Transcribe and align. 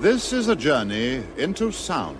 This 0.00 0.32
is 0.32 0.46
a 0.46 0.54
journey 0.54 1.24
into 1.36 1.72
sound. 1.72 2.18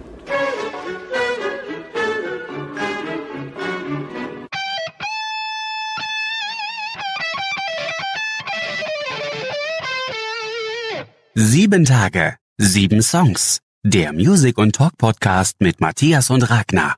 Sieben 11.36 11.84
Tage, 11.84 12.38
sieben 12.56 13.00
Songs. 13.00 13.60
Der 13.84 14.12
Music 14.12 14.58
und 14.58 14.74
Talk 14.74 14.98
Podcast 14.98 15.60
mit 15.60 15.80
Matthias 15.80 16.30
und 16.30 16.50
Ragnar. 16.50 16.96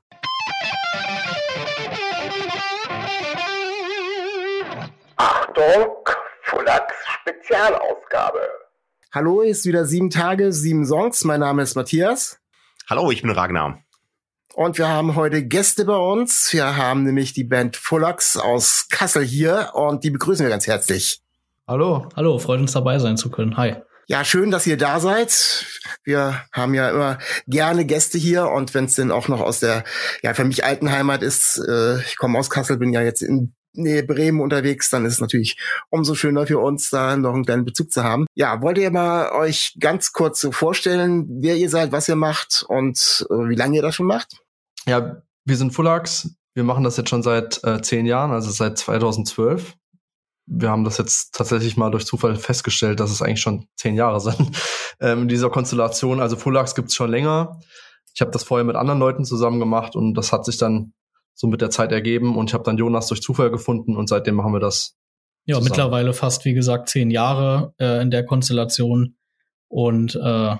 Achtung, 5.17 6.09
Fulax 6.41 6.91
Spezialausgabe. 7.21 8.60
Hallo, 9.13 9.41
ist 9.41 9.65
wieder 9.65 9.83
sieben 9.83 10.09
Tage, 10.09 10.53
sieben 10.53 10.85
Songs. 10.85 11.25
Mein 11.25 11.41
Name 11.41 11.63
ist 11.63 11.75
Matthias. 11.75 12.39
Hallo, 12.89 13.11
ich 13.11 13.21
bin 13.21 13.31
Ragnar. 13.31 13.83
Und 14.53 14.77
wir 14.77 14.87
haben 14.87 15.15
heute 15.15 15.45
Gäste 15.45 15.83
bei 15.83 15.97
uns. 15.97 16.53
Wir 16.53 16.77
haben 16.77 17.03
nämlich 17.03 17.33
die 17.33 17.43
Band 17.43 17.75
Fullax 17.75 18.37
aus 18.37 18.87
Kassel 18.89 19.25
hier 19.25 19.71
und 19.73 20.05
die 20.05 20.11
begrüßen 20.11 20.45
wir 20.45 20.49
ganz 20.49 20.65
herzlich. 20.65 21.19
Hallo. 21.67 22.07
Hallo, 22.15 22.39
freut 22.39 22.61
uns 22.61 22.71
dabei 22.71 22.99
sein 22.99 23.17
zu 23.17 23.29
können. 23.29 23.57
Hi. 23.57 23.75
Ja, 24.07 24.23
schön, 24.23 24.49
dass 24.49 24.65
ihr 24.65 24.77
da 24.77 25.01
seid. 25.01 25.65
Wir 26.05 26.45
haben 26.53 26.73
ja 26.73 26.89
immer 26.89 27.17
gerne 27.47 27.83
Gäste 27.83 28.17
hier 28.17 28.47
und 28.47 28.73
wenn 28.73 28.85
es 28.85 28.95
denn 28.95 29.11
auch 29.11 29.27
noch 29.27 29.41
aus 29.41 29.59
der, 29.59 29.83
ja, 30.23 30.33
für 30.33 30.45
mich 30.45 30.63
alten 30.63 30.89
Heimat 30.89 31.21
ist, 31.21 31.57
äh, 31.57 31.99
ich 31.99 32.15
komme 32.15 32.39
aus 32.39 32.49
Kassel, 32.49 32.77
bin 32.77 32.93
ja 32.93 33.01
jetzt 33.01 33.21
in 33.21 33.55
Nähe 33.73 34.03
Bremen 34.03 34.41
unterwegs, 34.41 34.89
dann 34.89 35.05
ist 35.05 35.13
es 35.13 35.21
natürlich 35.21 35.57
umso 35.89 36.15
schöner 36.15 36.47
für 36.47 36.59
uns, 36.59 36.89
da 36.89 37.15
noch 37.15 37.33
einen 37.33 37.45
kleinen 37.45 37.65
Bezug 37.65 37.91
zu 37.91 38.03
haben. 38.03 38.25
Ja, 38.35 38.61
wollt 38.61 38.77
ihr 38.77 38.91
mal 38.91 39.31
euch 39.31 39.75
ganz 39.79 40.11
kurz 40.13 40.41
so 40.41 40.51
vorstellen, 40.51 41.27
wer 41.41 41.55
ihr 41.55 41.69
seid, 41.69 41.91
was 41.91 42.09
ihr 42.09 42.15
macht 42.15 42.65
und 42.67 43.25
äh, 43.29 43.33
wie 43.49 43.55
lange 43.55 43.77
ihr 43.77 43.81
das 43.81 43.95
schon 43.95 44.07
macht? 44.07 44.41
Ja, 44.85 45.21
wir 45.45 45.57
sind 45.57 45.71
Fullax. 45.71 46.35
Wir 46.53 46.63
machen 46.63 46.83
das 46.83 46.97
jetzt 46.97 47.09
schon 47.09 47.23
seit 47.23 47.63
äh, 47.63 47.81
zehn 47.81 48.05
Jahren, 48.05 48.31
also 48.31 48.51
seit 48.51 48.77
2012 48.77 49.75
wir 50.53 50.69
haben 50.69 50.83
das 50.83 50.97
jetzt 50.97 51.33
tatsächlich 51.33 51.77
mal 51.77 51.91
durch 51.91 52.05
Zufall 52.05 52.35
festgestellt, 52.35 52.99
dass 52.99 53.11
es 53.11 53.21
eigentlich 53.21 53.41
schon 53.41 53.67
zehn 53.75 53.95
Jahre 53.95 54.19
sind 54.19 54.57
ähm, 54.99 55.23
in 55.23 55.27
dieser 55.27 55.49
Konstellation. 55.49 56.19
Also 56.19 56.35
Fullax 56.35 56.75
gibt 56.75 56.89
es 56.89 56.95
schon 56.95 57.09
länger. 57.09 57.59
Ich 58.13 58.21
habe 58.21 58.31
das 58.31 58.43
vorher 58.43 58.65
mit 58.65 58.75
anderen 58.75 58.99
Leuten 58.99 59.23
zusammen 59.23 59.59
gemacht 59.59 59.95
und 59.95 60.13
das 60.15 60.33
hat 60.33 60.45
sich 60.45 60.57
dann 60.57 60.93
so 61.33 61.47
mit 61.47 61.61
der 61.61 61.69
Zeit 61.69 61.91
ergeben 61.91 62.37
und 62.37 62.49
ich 62.49 62.53
habe 62.53 62.63
dann 62.63 62.77
Jonas 62.77 63.07
durch 63.07 63.21
Zufall 63.21 63.51
gefunden 63.51 63.95
und 63.95 64.07
seitdem 64.07 64.35
machen 64.35 64.53
wir 64.53 64.59
das. 64.59 64.95
Ja, 65.45 65.55
zusammen. 65.55 65.69
mittlerweile 65.69 66.13
fast, 66.13 66.45
wie 66.45 66.53
gesagt, 66.53 66.89
zehn 66.89 67.09
Jahre 67.09 67.73
äh, 67.79 68.01
in 68.01 68.11
der 68.11 68.25
Konstellation 68.25 69.15
und 69.67 70.15
äh, 70.15 70.55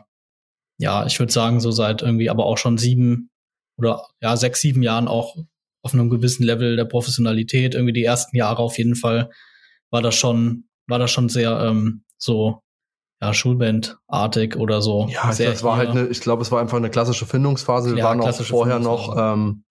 ja, 0.78 1.05
ich 1.05 1.19
würde 1.19 1.31
sagen, 1.31 1.59
so 1.59 1.69
seit 1.69 2.02
irgendwie 2.02 2.30
aber 2.30 2.45
auch 2.45 2.58
schon 2.58 2.78
sieben 2.78 3.30
oder 3.78 4.08
ja, 4.22 4.36
sechs, 4.36 4.61
sieben 4.61 4.81
Jahren 4.81 5.08
auch 5.08 5.38
auf 5.83 5.94
einem 5.94 6.09
gewissen 6.09 6.44
Level 6.44 6.75
der 6.75 6.85
Professionalität, 6.85 7.75
irgendwie 7.75 7.94
die 7.94 8.03
ersten 8.03 8.35
Jahre 8.35 8.61
auf 8.61 8.78
jeden 8.78 8.95
Fall 8.95 9.30
war 9.91 10.02
das 10.02 10.16
schon, 10.16 10.66
war 10.88 11.00
das 11.00 11.11
schon 11.11 11.30
sehr 11.30 11.59
ähm, 11.61 12.03
so 12.17 12.61
ja, 13.22 13.33
Schulbandartig 13.33 14.56
oder 14.56 14.81
so. 14.81 15.08
Ja, 15.11 15.31
sehr 15.31 15.52
das 15.52 15.63
war 15.63 15.78
halt 15.78 15.89
eine, 15.89 16.08
ich 16.08 16.22
glaube, 16.22 16.41
es 16.41 16.52
war 16.52 16.59
einfach 16.59 16.78
eine 16.78 16.89
klassische 16.89 17.25
Findungsphase. 17.25 17.91
Wir 17.91 18.00
ja, 18.00 18.06
waren 18.06 18.22
auch 18.22 18.41
vorher 18.41 18.80
noch 18.80 19.16
ähm, 19.17 19.63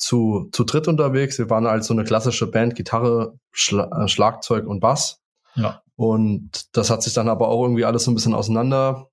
zu, 0.00 0.48
zu 0.52 0.64
dritt 0.64 0.88
unterwegs. 0.88 1.38
Wir 1.38 1.50
waren 1.50 1.66
als 1.66 1.86
so 1.86 1.94
eine 1.94 2.04
klassische 2.04 2.50
Band, 2.50 2.74
Gitarre, 2.74 3.38
Schla 3.52 4.04
äh, 4.04 4.08
Schlagzeug 4.08 4.66
und 4.66 4.80
Bass. 4.80 5.20
Ja. 5.54 5.82
Und 5.94 6.74
das 6.76 6.88
hat 6.88 7.02
sich 7.02 7.12
dann 7.12 7.28
aber 7.28 7.48
auch 7.48 7.62
irgendwie 7.62 7.84
alles 7.84 8.04
so 8.04 8.10
ein 8.10 8.14
bisschen 8.14 8.34
auseinander 8.34 9.10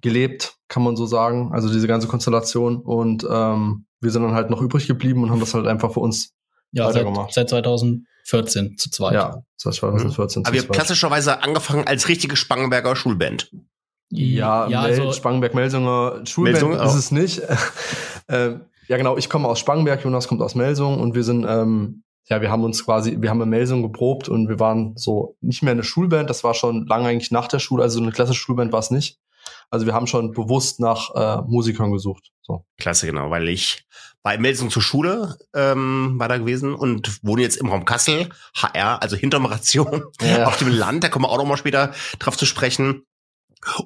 gelebt, 0.00 0.54
kann 0.68 0.84
man 0.84 0.94
so 0.94 1.06
sagen. 1.06 1.50
Also 1.52 1.68
diese 1.70 1.88
ganze 1.88 2.06
Konstellation. 2.06 2.80
Und 2.80 3.26
ähm, 3.28 3.86
wir 4.00 4.10
sind 4.12 4.22
dann 4.22 4.34
halt 4.34 4.50
noch 4.50 4.62
übrig 4.62 4.86
geblieben 4.86 5.24
und 5.24 5.30
haben 5.30 5.40
das 5.40 5.54
halt 5.54 5.66
einfach 5.66 5.92
für 5.92 6.00
uns 6.00 6.32
ja, 6.70 6.86
weitergemacht. 6.86 7.32
Seit, 7.32 7.48
seit 7.48 7.64
2014 7.64 8.78
zu 8.78 8.90
zweit. 8.90 9.14
Ja, 9.14 9.42
seit 9.56 9.74
2014 9.74 10.42
mhm. 10.42 10.46
Aber 10.46 10.54
ihr 10.54 10.62
habt 10.62 10.72
klassischerweise 10.72 11.42
angefangen 11.42 11.88
als 11.88 12.08
richtige 12.08 12.36
Spangenberger 12.36 12.94
Schulband. 12.94 13.50
Ja, 14.10 14.68
ja 14.68 14.82
Mel 14.82 14.90
also 14.90 15.12
Spangenberg-Melsunger 15.12 16.24
Schulband 16.24 16.62
Melsung, 16.62 16.86
ist 16.86 16.94
es 16.94 17.10
nicht. 17.10 17.42
äh, 18.28 18.60
ja, 18.88 18.96
genau, 18.96 19.16
ich 19.16 19.28
komme 19.28 19.48
aus 19.48 19.58
Spangenberg, 19.58 20.02
Jonas 20.04 20.28
kommt 20.28 20.42
aus 20.42 20.54
Melsung 20.54 21.00
und 21.00 21.14
wir 21.14 21.24
sind, 21.24 21.46
ähm, 21.48 22.02
ja, 22.28 22.40
wir 22.40 22.50
haben 22.50 22.64
uns 22.64 22.84
quasi, 22.84 23.16
wir 23.20 23.30
haben 23.30 23.40
in 23.42 23.48
Melsung 23.48 23.82
geprobt 23.82 24.28
und 24.28 24.48
wir 24.48 24.60
waren 24.60 24.96
so 24.96 25.36
nicht 25.40 25.62
mehr 25.62 25.72
eine 25.72 25.84
Schulband, 25.84 26.30
das 26.30 26.44
war 26.44 26.54
schon 26.54 26.86
lange 26.86 27.08
eigentlich 27.08 27.30
nach 27.30 27.48
der 27.48 27.58
Schule, 27.58 27.82
also 27.82 28.00
eine 28.00 28.12
klassische 28.12 28.40
Schulband 28.40 28.72
war 28.72 28.80
es 28.80 28.90
nicht. 28.90 29.18
Also 29.70 29.86
wir 29.86 29.94
haben 29.94 30.06
schon 30.06 30.32
bewusst 30.32 30.80
nach 30.80 31.14
äh, 31.14 31.42
Musikern 31.46 31.92
gesucht. 31.92 32.30
So. 32.42 32.64
Klasse, 32.78 33.06
genau, 33.06 33.30
weil 33.30 33.48
ich 33.48 33.84
bei 34.22 34.38
Melsung 34.38 34.70
zur 34.70 34.82
Schule 34.82 35.36
ähm, 35.54 36.14
war 36.18 36.28
da 36.28 36.36
gewesen 36.36 36.74
und 36.74 37.24
wohne 37.24 37.42
jetzt 37.42 37.56
im 37.56 37.68
Raum 37.68 37.84
Kassel, 37.84 38.28
HR, 38.54 39.02
also 39.02 39.16
hinterm 39.16 39.46
Ration, 39.46 40.04
ja. 40.20 40.46
auf 40.46 40.58
dem 40.58 40.68
Land, 40.68 41.02
da 41.02 41.08
kommen 41.08 41.24
wir 41.24 41.30
auch 41.30 41.38
noch 41.38 41.46
mal 41.46 41.56
später 41.56 41.92
drauf 42.18 42.36
zu 42.36 42.46
sprechen. 42.46 43.04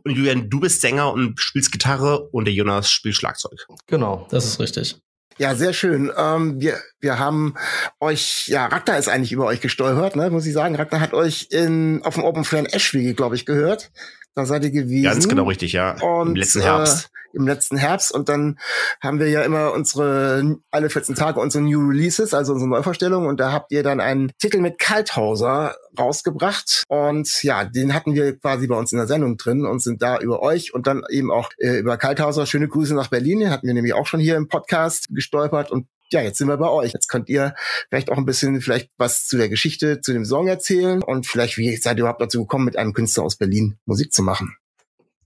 Und 0.04 0.16
Julian, 0.16 0.48
du 0.48 0.60
bist 0.60 0.80
Sänger 0.80 1.12
und 1.12 1.38
spielst 1.38 1.72
Gitarre 1.72 2.28
und 2.28 2.46
der 2.46 2.54
Jonas 2.54 2.90
spielt 2.90 3.14
Schlagzeug. 3.14 3.66
Genau, 3.86 4.26
das 4.30 4.44
ist 4.44 4.60
richtig. 4.60 4.96
Ja, 5.38 5.54
sehr 5.54 5.74
schön. 5.74 6.10
Ähm, 6.16 6.60
wir, 6.60 6.78
wir 7.00 7.18
haben 7.18 7.54
euch, 8.00 8.48
ja, 8.48 8.66
Ragnar 8.66 8.98
ist 8.98 9.08
eigentlich 9.08 9.32
über 9.32 9.44
euch 9.44 9.60
gesteuert, 9.60 10.16
ne, 10.16 10.30
muss 10.30 10.46
ich 10.46 10.54
sagen. 10.54 10.76
Ragnar 10.76 11.00
hat 11.00 11.12
euch 11.12 11.48
in, 11.50 12.00
auf 12.04 12.14
dem 12.14 12.24
Open 12.24 12.44
Fair 12.44 12.60
in 12.60 12.66
Eschwege, 12.66 13.12
glaube 13.12 13.34
ich, 13.34 13.44
gehört. 13.44 13.90
Da 14.36 14.44
seid 14.44 14.64
ihr 14.64 14.70
gewesen. 14.70 15.04
Ganz 15.04 15.28
genau 15.28 15.44
richtig, 15.44 15.72
ja. 15.72 15.96
Und, 16.02 16.28
Im 16.28 16.36
letzten 16.36 16.60
Herbst. 16.60 17.06
Äh, 17.06 17.36
Im 17.38 17.46
letzten 17.46 17.78
Herbst. 17.78 18.12
Und 18.12 18.28
dann 18.28 18.58
haben 19.00 19.18
wir 19.18 19.30
ja 19.30 19.40
immer 19.40 19.72
unsere, 19.72 20.58
alle 20.70 20.90
14 20.90 21.14
Tage 21.14 21.40
unsere 21.40 21.64
New 21.64 21.88
Releases, 21.88 22.34
also 22.34 22.52
unsere 22.52 22.68
Neuvorstellungen. 22.68 23.30
Und 23.30 23.40
da 23.40 23.50
habt 23.50 23.72
ihr 23.72 23.82
dann 23.82 23.98
einen 23.98 24.30
Titel 24.38 24.60
mit 24.60 24.78
Kalthauser 24.78 25.74
rausgebracht. 25.98 26.84
Und 26.88 27.42
ja, 27.42 27.64
den 27.64 27.94
hatten 27.94 28.14
wir 28.14 28.38
quasi 28.38 28.66
bei 28.66 28.76
uns 28.76 28.92
in 28.92 28.98
der 28.98 29.06
Sendung 29.06 29.38
drin 29.38 29.64
und 29.64 29.82
sind 29.82 30.02
da 30.02 30.18
über 30.18 30.42
euch 30.42 30.74
und 30.74 30.86
dann 30.86 31.02
eben 31.08 31.30
auch 31.30 31.48
äh, 31.56 31.78
über 31.78 31.96
Kalthauser. 31.96 32.44
Schöne 32.44 32.68
Grüße 32.68 32.94
nach 32.94 33.08
Berlin. 33.08 33.40
Den 33.40 33.50
hatten 33.50 33.66
wir 33.66 33.72
nämlich 33.72 33.94
auch 33.94 34.06
schon 34.06 34.20
hier 34.20 34.36
im 34.36 34.48
Podcast 34.48 35.06
gestolpert. 35.08 35.70
Und 35.70 35.86
ja, 36.12 36.20
jetzt 36.20 36.38
sind 36.38 36.48
wir 36.48 36.56
bei 36.56 36.68
euch. 36.68 36.92
Jetzt 36.92 37.08
könnt 37.08 37.28
ihr 37.28 37.54
vielleicht 37.88 38.10
auch 38.10 38.16
ein 38.16 38.26
bisschen 38.26 38.60
vielleicht 38.60 38.90
was 38.96 39.26
zu 39.26 39.36
der 39.36 39.48
Geschichte, 39.48 40.00
zu 40.00 40.12
dem 40.12 40.24
Song 40.24 40.46
erzählen 40.48 41.02
und 41.02 41.26
vielleicht, 41.26 41.58
wie 41.58 41.74
seid 41.76 41.96
ihr 41.96 42.00
überhaupt 42.00 42.20
dazu 42.20 42.40
gekommen, 42.40 42.64
mit 42.64 42.76
einem 42.76 42.92
Künstler 42.92 43.24
aus 43.24 43.36
Berlin 43.36 43.78
Musik 43.84 44.12
zu 44.12 44.22
machen? 44.22 44.56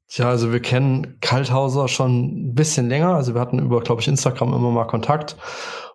Tja, 0.08 0.28
also 0.28 0.52
wir 0.52 0.60
kennen 0.60 1.18
Kalthauser 1.20 1.86
schon 1.86 2.50
ein 2.50 2.54
bisschen 2.54 2.88
länger. 2.88 3.14
Also 3.14 3.34
wir 3.34 3.40
hatten 3.40 3.60
über, 3.60 3.80
glaube 3.80 4.00
ich, 4.00 4.08
Instagram 4.08 4.52
immer 4.52 4.70
mal 4.70 4.86
Kontakt. 4.86 5.36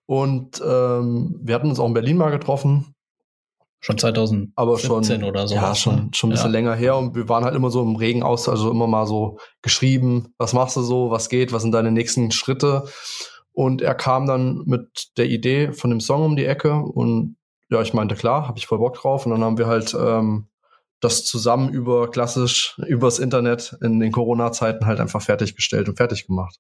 Und 0.06 0.62
ähm, 0.66 1.38
wir 1.41 1.56
hatten 1.56 1.69
uns 1.69 1.79
auch 1.79 1.88
in 1.88 1.94
Berlin 1.94 2.17
mal 2.17 2.29
getroffen. 2.29 2.96
Schon 3.81 3.97
2017 3.97 4.53
aber 4.56 4.79
schon, 4.79 5.23
oder 5.25 5.47
so. 5.47 5.56
Ja, 5.56 5.75
schon, 5.75 6.13
schon 6.13 6.29
ein 6.29 6.31
bisschen 6.31 6.47
ja. 6.47 6.53
länger 6.53 6.75
her. 6.75 6.96
Und 6.96 7.13
wir 7.13 7.28
waren 7.28 7.44
halt 7.44 7.56
immer 7.56 7.69
so 7.69 7.81
im 7.84 7.97
regen 7.97 8.23
aus, 8.23 8.47
also 8.47 8.72
immer 8.72 8.88
mal 8.88 9.06
so 9.06 9.38
geschrieben, 9.62 10.34
was 10.38 10.53
machst 10.53 10.78
du 10.78 10.81
so, 10.81 11.12
was 11.12 11.28
geht, 11.28 11.52
was 11.52 11.63
sind 11.63 11.73
deine 11.73 11.91
nächsten 11.91 12.31
Schritte. 12.31 12.88
Und 13.56 13.82
er 13.82 13.96
kam 13.96 14.28
dann 14.28 14.64
mit 14.66 15.18
der 15.18 15.28
Idee 15.28 15.72
von 15.72 15.90
dem 15.90 16.02
Song 16.02 16.26
um 16.26 16.36
die 16.36 16.46
Ecke 16.46 16.76
und 16.76 17.38
ja, 17.70 17.82
ich 17.82 17.94
meinte, 17.94 18.16
klar, 18.16 18.48
habe 18.48 18.60
ich 18.60 18.68
voll 18.68 18.80
Bock 18.80 18.96
drauf. 18.96 19.26
Und 19.26 19.32
dann 19.32 19.44
haben 19.44 19.58
wir 19.58 19.68
halt 19.68 19.96
ähm, 19.98 20.48
das 21.00 21.26
zusammen 21.26 21.74
über 21.74 22.12
klassisch, 22.12 22.78
übers 22.86 23.18
Internet 23.18 23.78
in 23.82 24.00
den 24.00 24.12
Corona-Zeiten 24.12 24.86
halt 24.86 25.00
einfach 25.00 25.22
fertiggestellt 25.22 25.88
und 25.88 25.96
fertig 25.96 26.28
gemacht. 26.28 26.60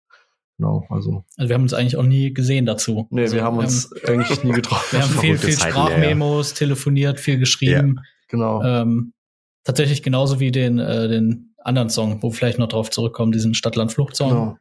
Genau, 0.57 0.85
also. 0.89 1.25
Also 1.35 1.49
wir 1.49 1.55
haben 1.55 1.63
uns 1.63 1.73
eigentlich 1.73 1.97
auch 1.97 2.03
nie 2.03 2.33
gesehen 2.33 2.65
dazu. 2.65 3.07
Nee, 3.09 3.23
also 3.23 3.35
wir 3.35 3.43
haben 3.43 3.57
uns 3.57 3.91
wir 3.91 4.01
haben, 4.03 4.19
eigentlich 4.21 4.43
nie 4.45 4.53
getroffen. 4.53 4.97
Wir 4.97 5.01
haben 5.01 5.19
viel, 5.19 5.37
viel 5.37 5.51
Sprachmemos, 5.51 6.51
ja. 6.51 6.57
telefoniert, 6.57 7.19
viel 7.19 7.37
geschrieben. 7.37 7.95
Ja, 7.97 8.03
genau. 8.29 8.63
Ähm, 8.63 9.13
tatsächlich 9.65 10.01
genauso 10.01 10.39
wie 10.39 10.51
den, 10.51 10.79
äh, 10.79 11.09
den 11.09 11.55
anderen 11.57 11.89
Song, 11.89 12.23
wo 12.23 12.29
wir 12.29 12.33
vielleicht 12.33 12.57
noch 12.57 12.69
drauf 12.69 12.89
zurückkommen, 12.89 13.33
diesen 13.33 13.53
Stadtland-Flucht-Song. 13.53 14.29
Genau. 14.29 14.57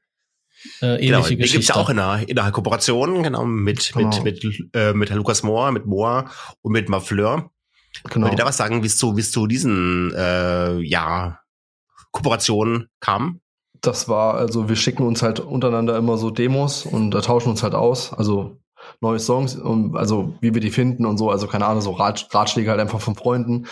Äh, 0.81 0.87
ähnliche 0.87 1.06
genau, 1.06 1.22
Geschichte. 1.22 1.37
Den 1.37 1.52
gibt's 1.52 1.69
ja 1.69 1.76
auch 1.76 1.90
in 1.90 1.99
einer, 1.99 2.28
in 2.28 2.38
einer 2.38 2.52
Kooperation, 2.52 3.22
genau, 3.22 3.44
mit, 3.44 3.93
genau. 3.94 4.22
mit, 4.22 4.44
mit, 4.44 4.69
äh, 4.75 4.93
mit 4.93 5.11
Herrn 5.11 5.19
Lukas 5.19 5.43
Mohr, 5.43 5.72
mit 5.72 5.87
Mohr 5.87 6.31
und 6.62 6.72
mit 6.72 6.88
Mafleur. 6.88 7.50
Genau. 8.11 8.26
Wollt 8.26 8.34
ihr 8.34 8.38
da 8.38 8.46
was 8.46 8.56
sagen, 8.56 8.82
wie 8.82 8.87
es 8.87 8.96
zu, 8.96 9.16
wie 9.16 9.20
es 9.20 9.31
zu 9.31 9.46
diesen, 9.46 10.12
äh, 10.14 10.78
ja, 10.81 11.38
Kooperationen 12.11 12.88
kam? 13.00 13.40
Das 13.81 14.08
war, 14.08 14.34
also 14.34 14.69
wir 14.69 14.76
schicken 14.76 15.06
uns 15.06 15.22
halt 15.22 15.40
untereinander 15.40 15.96
immer 15.96 16.16
so 16.16 16.31
Demos 16.31 16.87
und 16.87 17.10
da 17.10 17.20
tauschen 17.20 17.50
uns 17.50 17.62
halt 17.62 17.75
aus. 17.75 18.12
Also 18.12 18.58
neue 19.00 19.19
Songs, 19.19 19.56
um, 19.56 19.96
also 19.96 20.34
wie 20.40 20.55
wir 20.55 20.60
die 20.60 20.70
finden 20.70 21.06
und 21.06 21.19
so, 21.19 21.31
also 21.31 21.46
keine 21.46 21.67
Ahnung, 21.67 21.82
so 21.82 21.93
Rat, 21.93 22.28
Ratschläge 22.32 22.70
halt 22.70 22.81
einfach 22.81 23.00
von 23.00 23.14
Freunden. 23.14 23.67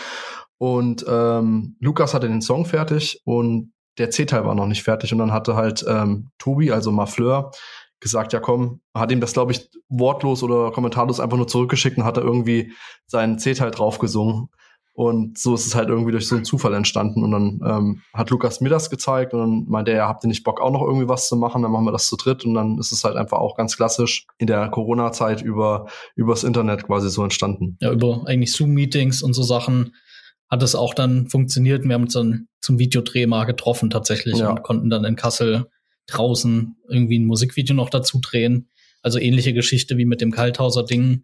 Und 0.57 1.05
ähm, 1.07 1.75
Lukas 1.79 2.13
hatte 2.13 2.27
den 2.27 2.41
Song 2.41 2.65
fertig 2.65 3.21
und 3.25 3.72
der 3.97 4.09
C-Teil 4.09 4.45
war 4.45 4.55
noch 4.55 4.67
nicht 4.67 4.83
fertig 4.83 5.11
und 5.11 5.19
dann 5.19 5.31
hatte 5.31 5.55
halt 5.55 5.85
ähm, 5.87 6.29
Tobi, 6.37 6.71
also 6.71 6.91
Mafleur, 6.91 7.51
gesagt, 7.99 8.33
ja 8.33 8.39
komm, 8.39 8.81
hat 8.93 9.11
ihm 9.11 9.21
das, 9.21 9.33
glaube 9.33 9.53
ich, 9.53 9.69
wortlos 9.89 10.43
oder 10.43 10.71
kommentarlos 10.71 11.19
einfach 11.19 11.37
nur 11.37 11.47
zurückgeschickt 11.47 11.97
und 11.97 12.03
hat 12.03 12.17
er 12.17 12.23
irgendwie 12.23 12.73
seinen 13.07 13.39
C-Teil 13.39 13.71
draufgesungen. 13.71 14.49
Und 14.95 15.39
so 15.39 15.55
ist 15.55 15.65
es 15.65 15.73
halt 15.73 15.89
irgendwie 15.89 16.11
durch 16.11 16.27
so 16.27 16.35
einen 16.35 16.45
Zufall 16.45 16.75
entstanden. 16.75 17.23
Und 17.23 17.31
dann 17.31 17.61
ähm, 17.65 18.01
hat 18.13 18.29
Lukas 18.29 18.61
mir 18.61 18.69
das 18.69 18.91
gezeigt 18.91 19.33
und 19.33 19.39
dann 19.39 19.65
meinte 19.67 19.91
er, 19.91 20.07
habt 20.07 20.23
ihr 20.23 20.27
nicht 20.27 20.43
Bock 20.43 20.61
auch 20.61 20.69
noch 20.69 20.83
irgendwie 20.83 21.07
was 21.07 21.27
zu 21.27 21.35
machen? 21.35 21.63
Dann 21.63 21.71
machen 21.71 21.85
wir 21.85 21.91
das 21.91 22.07
zu 22.07 22.15
dritt. 22.15 22.45
Und 22.45 22.53
dann 22.53 22.77
ist 22.77 22.91
es 22.91 23.03
halt 23.03 23.15
einfach 23.15 23.39
auch 23.39 23.57
ganz 23.57 23.75
klassisch 23.75 24.27
in 24.37 24.45
der 24.45 24.69
Corona-Zeit 24.69 25.41
über 25.41 25.87
übers 26.15 26.43
Internet 26.43 26.85
quasi 26.85 27.09
so 27.09 27.23
entstanden. 27.23 27.77
Ja, 27.81 27.91
über 27.91 28.21
eigentlich 28.27 28.53
Zoom-Meetings 28.53 29.23
und 29.23 29.33
so 29.33 29.41
Sachen 29.41 29.95
hat 30.53 30.61
es 30.61 30.75
auch 30.75 30.93
dann 30.93 31.27
funktioniert. 31.29 31.83
Wir 31.83 31.95
haben 31.95 32.03
uns 32.03 32.13
dann 32.13 32.47
zum 32.61 32.77
Videodreh 32.77 33.25
mal 33.25 33.45
getroffen 33.45 33.89
tatsächlich 33.89 34.37
Ja. 34.37 34.51
und 34.51 34.61
konnten 34.61 34.91
dann 34.91 35.03
in 35.03 35.15
Kassel 35.15 35.65
draußen 36.05 36.75
irgendwie 36.87 37.17
ein 37.17 37.25
Musikvideo 37.25 37.75
noch 37.75 37.89
dazu 37.89 38.19
drehen. 38.21 38.69
Also 39.01 39.17
ähnliche 39.17 39.53
Geschichte 39.53 39.97
wie 39.97 40.05
mit 40.05 40.21
dem 40.21 40.29
Kalthauser-Ding 40.31 41.23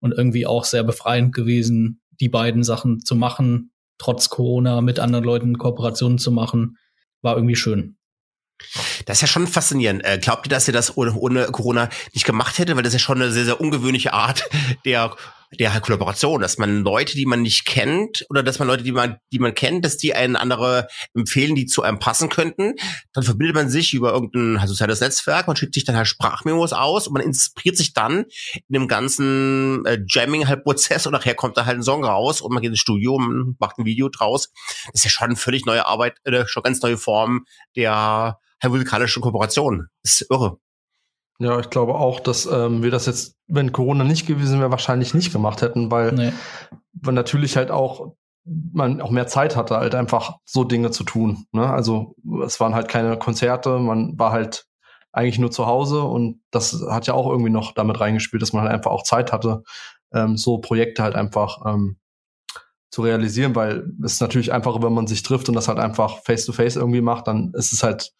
und 0.00 0.12
irgendwie 0.12 0.46
auch 0.46 0.64
sehr 0.64 0.82
befreiend 0.82 1.34
gewesen, 1.34 2.00
die 2.20 2.30
beiden 2.30 2.64
Sachen 2.64 3.00
zu 3.04 3.14
machen, 3.14 3.70
trotz 3.98 4.30
Corona 4.30 4.80
mit 4.80 4.98
anderen 4.98 5.26
Leuten 5.26 5.58
Kooperationen 5.58 6.16
zu 6.18 6.32
machen, 6.32 6.78
war 7.20 7.36
irgendwie 7.36 7.56
schön. 7.56 7.98
Das 9.04 9.18
ist 9.18 9.20
ja 9.22 9.26
schon 9.26 9.46
faszinierend. 9.46 10.02
Äh, 10.06 10.16
glaubt 10.18 10.46
ihr, 10.46 10.50
dass 10.50 10.66
ihr 10.68 10.72
das 10.72 10.96
ohne, 10.96 11.12
ohne 11.14 11.44
Corona 11.46 11.90
nicht 12.14 12.24
gemacht 12.24 12.58
hätte? 12.58 12.76
Weil 12.76 12.82
das 12.82 12.94
ist 12.94 13.00
ja 13.02 13.04
schon 13.04 13.20
eine 13.20 13.30
sehr, 13.30 13.44
sehr 13.44 13.60
ungewöhnliche 13.60 14.14
Art 14.14 14.48
der, 14.86 15.14
der 15.58 15.80
Kollaboration, 15.80 16.40
dass 16.40 16.58
man 16.58 16.82
Leute, 16.82 17.14
die 17.14 17.26
man 17.26 17.42
nicht 17.42 17.64
kennt, 17.64 18.26
oder 18.30 18.42
dass 18.42 18.58
man 18.58 18.68
Leute, 18.68 18.82
die 18.82 18.92
man, 18.92 19.18
die 19.32 19.38
man 19.38 19.54
kennt, 19.54 19.84
dass 19.84 19.96
die 19.96 20.14
einen 20.14 20.36
andere 20.36 20.88
empfehlen, 21.14 21.54
die 21.54 21.66
zu 21.66 21.82
einem 21.82 21.98
passen 21.98 22.28
könnten. 22.28 22.74
Dann 23.12 23.24
verbindet 23.24 23.54
man 23.54 23.68
sich 23.68 23.94
über 23.94 24.12
irgendein 24.12 24.60
halt 24.60 24.68
soziales 24.68 25.00
Netzwerk, 25.00 25.46
man 25.46 25.56
schickt 25.56 25.74
sich 25.74 25.84
dann 25.84 25.96
halt 25.96 26.06
Sprachmemos 26.06 26.72
aus 26.72 27.06
und 27.06 27.14
man 27.14 27.22
inspiriert 27.22 27.76
sich 27.76 27.94
dann 27.94 28.24
in 28.54 28.72
dem 28.72 28.88
ganzen 28.88 29.84
äh, 29.86 30.00
Jamming-Prozess 30.06 31.06
und 31.06 31.12
nachher 31.12 31.34
kommt 31.34 31.56
da 31.56 31.66
halt 31.66 31.78
ein 31.78 31.82
Song 31.82 32.04
raus 32.04 32.40
und 32.40 32.52
man 32.52 32.62
geht 32.62 32.70
ins 32.70 32.80
Studio 32.80 33.14
und 33.14 33.56
macht 33.58 33.78
ein 33.78 33.84
Video 33.84 34.08
draus. 34.08 34.52
Das 34.92 35.00
ist 35.00 35.04
ja 35.04 35.10
schon 35.10 35.36
völlig 35.36 35.66
neue 35.66 35.86
Arbeit, 35.86 36.16
äh, 36.24 36.46
schon 36.46 36.62
ganz 36.62 36.80
neue 36.82 36.98
Form 36.98 37.44
der 37.76 38.38
halt 38.62 38.72
musikalischen 38.72 39.22
Kooperation. 39.22 39.88
Das 40.02 40.20
ist 40.20 40.30
irre. 40.30 40.58
Ja, 41.38 41.58
ich 41.58 41.70
glaube 41.70 41.94
auch, 41.94 42.20
dass 42.20 42.46
ähm, 42.46 42.82
wir 42.82 42.90
das 42.90 43.06
jetzt, 43.06 43.36
wenn 43.48 43.72
Corona 43.72 44.04
nicht 44.04 44.26
gewesen 44.26 44.60
wäre, 44.60 44.70
wahrscheinlich 44.70 45.14
nicht 45.14 45.32
gemacht 45.32 45.62
hätten, 45.62 45.90
weil 45.90 46.12
Nee. 46.12 46.32
man 47.02 47.14
natürlich 47.14 47.56
halt 47.56 47.70
auch 47.70 48.12
man 48.46 49.00
auch 49.00 49.10
mehr 49.10 49.26
Zeit 49.26 49.56
hatte, 49.56 49.76
halt 49.78 49.94
einfach 49.94 50.34
so 50.44 50.64
Dinge 50.64 50.90
zu 50.90 51.02
tun. 51.02 51.46
Ne? 51.52 51.66
Also 51.66 52.14
es 52.44 52.60
waren 52.60 52.74
halt 52.74 52.88
keine 52.88 53.18
Konzerte, 53.18 53.78
man 53.78 54.18
war 54.18 54.32
halt 54.32 54.66
eigentlich 55.12 55.38
nur 55.38 55.50
zu 55.50 55.66
Hause 55.66 56.02
und 56.02 56.42
das 56.50 56.84
hat 56.90 57.06
ja 57.06 57.14
auch 57.14 57.30
irgendwie 57.30 57.50
noch 57.50 57.72
damit 57.72 58.00
reingespielt, 58.00 58.42
dass 58.42 58.52
man 58.52 58.62
halt 58.64 58.72
einfach 58.72 58.90
auch 58.90 59.02
Zeit 59.04 59.32
hatte, 59.32 59.62
ähm, 60.12 60.36
so 60.36 60.58
Projekte 60.58 61.02
halt 61.02 61.14
einfach 61.14 61.64
ähm, 61.64 61.96
zu 62.90 63.00
realisieren, 63.02 63.54
weil 63.56 63.90
es 64.04 64.14
ist 64.14 64.20
natürlich 64.20 64.52
einfacher, 64.52 64.82
wenn 64.82 64.92
man 64.92 65.06
sich 65.06 65.22
trifft 65.22 65.48
und 65.48 65.54
das 65.54 65.68
halt 65.68 65.78
einfach 65.78 66.18
face 66.24 66.44
to 66.44 66.52
face 66.52 66.76
irgendwie 66.76 67.00
macht, 67.00 67.26
dann 67.26 67.52
ist 67.54 67.72
es 67.72 67.82
halt 67.82 68.12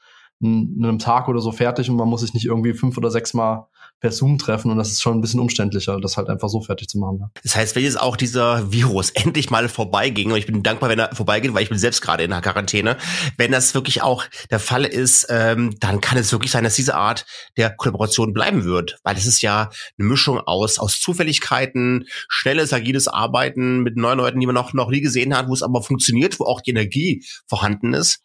in 0.44 0.85
einem 0.85 0.99
Tag 0.99 1.29
oder 1.29 1.41
so 1.41 1.52
fertig 1.52 1.91
und 1.91 1.96
man 1.96 2.08
muss 2.08 2.20
sich 2.20 2.35
nicht 2.35 2.46
irgendwie 2.46 2.75
fünf 2.75 2.96
oder 2.96 3.11
sechs 3.11 3.35
Mal 3.35 3.69
per 4.00 4.12
Zoom 4.12 4.37
treffen 4.37 4.70
und 4.70 4.76
das 4.76 4.91
ist 4.91 5.00
schon 5.00 5.17
ein 5.17 5.23
bisschen 5.23 5.41
umständlicher, 5.41 5.99
das 5.99 6.19
halt 6.19 6.29
einfach 6.29 6.50
so 6.50 6.61
fertig 6.61 6.88
zu 6.88 6.99
machen. 6.99 7.20
Ne? 7.20 7.31
Das 7.43 7.56
heißt, 7.56 7.75
wenn 7.75 7.85
jetzt 7.85 7.99
auch 7.99 8.17
dieser 8.17 8.70
Virus 8.70 9.08
endlich 9.14 9.49
mal 9.49 9.67
vorbeiging, 9.69 10.31
und 10.31 10.37
ich 10.37 10.44
bin 10.44 10.62
dankbar, 10.62 10.91
wenn 10.91 10.99
er 10.99 11.14
vorbeigeht, 11.14 11.55
weil 11.55 11.62
ich 11.62 11.70
bin 11.70 11.79
selbst 11.79 12.02
gerade 12.02 12.23
in 12.23 12.31
der 12.31 12.43
Quarantäne, 12.43 12.99
wenn 13.38 13.50
das 13.50 13.75
wirklich 13.75 14.02
auch 14.02 14.25
der 14.50 14.61
Fall 14.61 14.85
ist, 14.85 15.29
ähm, 15.31 15.75
dann 15.81 16.02
kann 16.02 16.19
es 16.19 16.32
wirklich 16.32 16.50
sein, 16.50 16.64
dass 16.64 16.76
diese 16.76 16.97
Art 16.97 17.25
der 17.56 17.75
Kollaboration 17.75 18.35
bleiben 18.35 18.64
wird. 18.64 18.99
Weil 19.05 19.17
es 19.17 19.25
ist 19.25 19.40
ja 19.40 19.70
eine 19.99 20.08
Mischung 20.08 20.38
aus, 20.38 20.79
aus 20.79 21.00
Zufälligkeiten, 21.00 22.05
schnelles, 22.29 22.75
agiles 22.75 23.08
Arbeiten 23.08 23.81
mit 23.81 23.97
neuen 23.97 24.19
Leuten, 24.19 24.38
die 24.38 24.47
man 24.47 24.55
noch, 24.55 24.75
noch 24.75 24.90
nie 24.90 25.00
gesehen 25.00 25.35
hat, 25.35 25.49
wo 25.49 25.55
es 25.55 25.62
aber 25.62 25.82
funktioniert, 25.82 26.38
wo 26.38 26.44
auch 26.44 26.61
die 26.61 26.73
Energie 26.73 27.25
vorhanden 27.47 27.94
ist. 27.94 28.20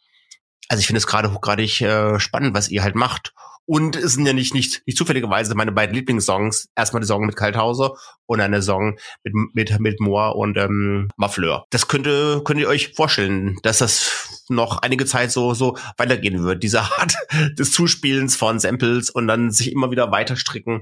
Also 0.70 0.80
ich 0.80 0.88
finde 0.88 1.00
es 1.00 1.08
gerade 1.08 1.34
hochgradig 1.34 1.82
äh, 1.82 2.20
spannend, 2.20 2.56
was 2.56 2.70
ihr 2.70 2.84
halt 2.84 2.96
macht. 2.96 3.34
Und 3.66 3.96
es 3.96 4.14
sind 4.14 4.26
ja 4.26 4.34
nicht, 4.34 4.56
nicht, 4.56 4.82
nicht 4.88 4.98
zufälligerweise 4.98 5.54
meine 5.54 5.72
beiden 5.72 5.94
Lieblingssongs. 5.94 6.70
Erstmal 6.76 7.02
der 7.02 7.08
Song 7.08 7.26
mit 7.28 7.36
Kalthauser 7.36 7.94
und 8.26 8.40
eine 8.42 8.64
Song 8.64 8.98
mit, 9.24 9.34
mit, 9.54 9.80
mit 9.80 10.00
Moore 10.00 10.34
und 10.36 10.58
ähm, 10.58 11.10
Maffleur. 11.18 11.66
Das 11.70 11.88
könnte, 11.88 12.42
könnt 12.44 12.60
ihr 12.60 12.68
euch 12.68 12.94
vorstellen, 12.96 13.60
dass 13.62 13.78
das 13.80 14.44
noch 14.50 14.80
einige 14.80 15.06
Zeit 15.06 15.32
so, 15.32 15.54
so 15.54 15.78
weitergehen 15.98 16.44
wird. 16.44 16.64
Diese 16.64 16.82
Art 16.82 17.14
des 17.60 17.72
Zuspielens 17.72 18.36
von 18.36 18.60
Samples 18.60 19.12
und 19.12 19.28
dann 19.28 19.52
sich 19.52 19.72
immer 19.72 19.92
wieder 19.92 20.12
weiter 20.12 20.36
stricken. 20.36 20.82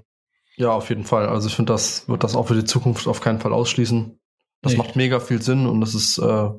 Ja, 0.56 0.69
auf 0.72 0.88
jeden 0.88 1.04
Fall. 1.04 1.28
Also 1.28 1.50
ich 1.50 1.56
finde, 1.56 1.74
das 1.74 2.07
wird 2.07 2.24
das 2.24 2.36
auch 2.36 2.48
für 2.48 2.56
die 2.56 2.63
Zukunft 2.66 3.06
auf 3.07 3.19
keinen 3.19 3.40
Fall 3.42 3.51
ausschließen. 3.51 4.18
Das 4.62 4.72
Nee. 4.72 4.78
macht 4.78 4.95
mega 4.95 5.19
viel 5.19 5.42
Sinn 5.42 5.66
und 5.68 5.81
das 5.81 5.94
ist 5.94 6.18
äh, 6.19 6.50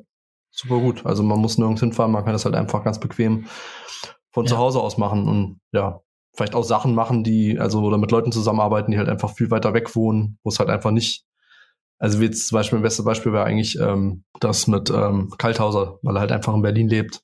super 0.59 0.81
gut. 0.81 1.07
Also 1.07 1.23
man 1.23 1.39
muss 1.39 1.59
nirgends 1.59 1.81
hinfahren, 1.81 2.13
man 2.13 2.25
kann 2.25 2.33
das 2.33 2.45
halt 2.45 2.55
einfach 2.55 2.85
ganz 2.85 2.99
bequem 3.01 3.47
von 4.33 4.45
Ja. 4.45 4.51
zu 4.51 4.59
Hause 4.59 4.81
aus 4.81 4.99
machen 4.99 5.29
und 5.29 5.61
ja, 5.73 6.01
vielleicht 6.37 6.55
auch 6.55 6.65
Sachen 6.65 6.95
machen, 6.95 7.25
die, 7.25 7.59
also 7.59 7.83
oder 7.83 7.99
mit 7.99 8.11
Leuten 8.11 8.33
zusammenarbeiten, 8.33 8.91
die 8.93 8.99
halt 8.99 9.09
einfach 9.09 9.35
viel 9.35 9.51
weiter 9.51 9.75
weg 9.75 9.95
wohnen, 9.97 10.39
wo 10.43 10.51
es 10.51 10.59
halt 10.59 10.71
einfach 10.71 10.91
nicht. 10.91 11.25
Also 11.99 12.21
wie 12.21 12.27
jetzt 12.27 12.49
zum 12.49 12.57
Beispiel, 12.57 12.79
ein 12.79 12.83
bestes 12.83 13.05
Beispiel 13.05 13.33
wäre 13.33 13.45
eigentlich 13.45 13.79
ähm, 13.81 14.23
das 14.39 14.69
mit 14.69 14.89
ähm, 14.91 15.33
Kalthauser, 15.37 15.99
weil 16.03 16.17
er 16.17 16.21
halt 16.21 16.33
einfach 16.33 16.55
in 16.55 16.63
Berlin 16.63 16.89
lebt. 16.89 17.21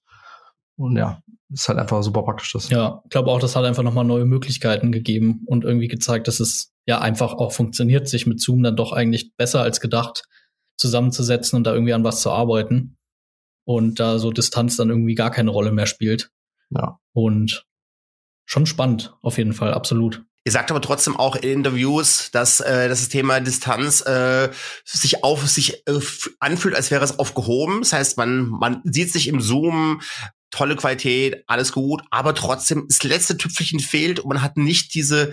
Und 0.77 0.97
ja, 0.97 1.21
ist 1.53 1.69
halt 1.69 1.79
einfach 1.79 2.03
super 2.03 2.25
praktisch 2.25 2.53
das. 2.53 2.71
Ja, 2.71 3.01
ich 3.05 3.11
glaube 3.11 3.31
auch, 3.31 3.39
das 3.39 3.55
hat 3.55 3.65
einfach 3.65 3.85
nochmal 3.85 4.05
neue 4.05 4.25
Möglichkeiten 4.25 4.91
gegeben 4.91 5.43
und 5.47 5.63
irgendwie 5.65 5.87
gezeigt, 5.87 6.27
dass 6.27 6.41
es 6.41 6.73
ja 6.87 6.99
einfach 7.01 7.35
auch 7.35 7.53
funktioniert, 7.53 8.09
sich 8.09 8.27
mit 8.27 8.41
Zoom 8.41 8.65
dann 8.65 8.75
doch 8.75 8.93
eigentlich 8.93 9.37
besser 9.37 9.61
als 9.63 9.81
gedacht 9.81 10.25
zusammenzusetzen 10.77 11.57
und 11.57 11.65
da 11.65 11.73
irgendwie 11.73 11.93
an 11.93 12.03
was 12.03 12.21
zu 12.21 12.33
arbeiten. 12.33 12.97
Und 13.65 14.01
da 14.01 14.19
so 14.19 14.31
Distanz 14.31 14.77
dann 14.77 14.91
irgendwie 14.91 15.15
gar 15.15 15.31
keine 15.31 15.51
Rolle 15.51 15.73
mehr 15.73 15.87
spielt. 15.87 16.31
Ja. 16.71 16.99
Und 17.13 17.67
schon 18.45 18.67
spannend, 18.67 19.15
auf 19.23 19.39
jeden 19.39 19.55
Fall, 19.55 19.73
absolut. 19.73 20.25
Ihr 20.47 20.53
sagt 20.53 20.71
aber 20.71 20.83
trotzdem 20.83 21.17
auch 21.17 21.37
in 21.37 21.51
Interviews, 21.51 22.31
dass, 22.31 22.61
äh, 22.61 22.89
dass 22.89 23.01
das 23.01 23.09
Thema 23.09 23.41
Distanz 23.41 24.03
äh, 24.03 24.51
sich 24.85 25.25
auf 25.25 25.49
sich 25.49 25.87
äh, 25.87 26.01
anfühlt, 26.39 26.75
als 26.75 26.91
wäre 26.91 27.03
es 27.03 27.19
aufgehoben. 27.19 27.81
Das 27.81 27.95
heißt, 27.95 28.19
man, 28.19 28.49
man 28.49 28.83
sieht 28.85 29.11
sich 29.11 29.29
im 29.29 29.41
Zoom, 29.41 30.03
tolle 30.51 30.77
Qualität, 30.77 31.45
alles 31.47 31.73
gut, 31.73 32.03
aber 32.11 32.35
trotzdem 32.35 32.85
das 32.89 33.03
letzte 33.03 33.39
Tüpfelchen 33.39 33.81
fehlt 33.81 34.21
und 34.21 34.29
man 34.29 34.43
hat 34.43 34.59
nicht 34.59 34.95
diese 34.95 35.33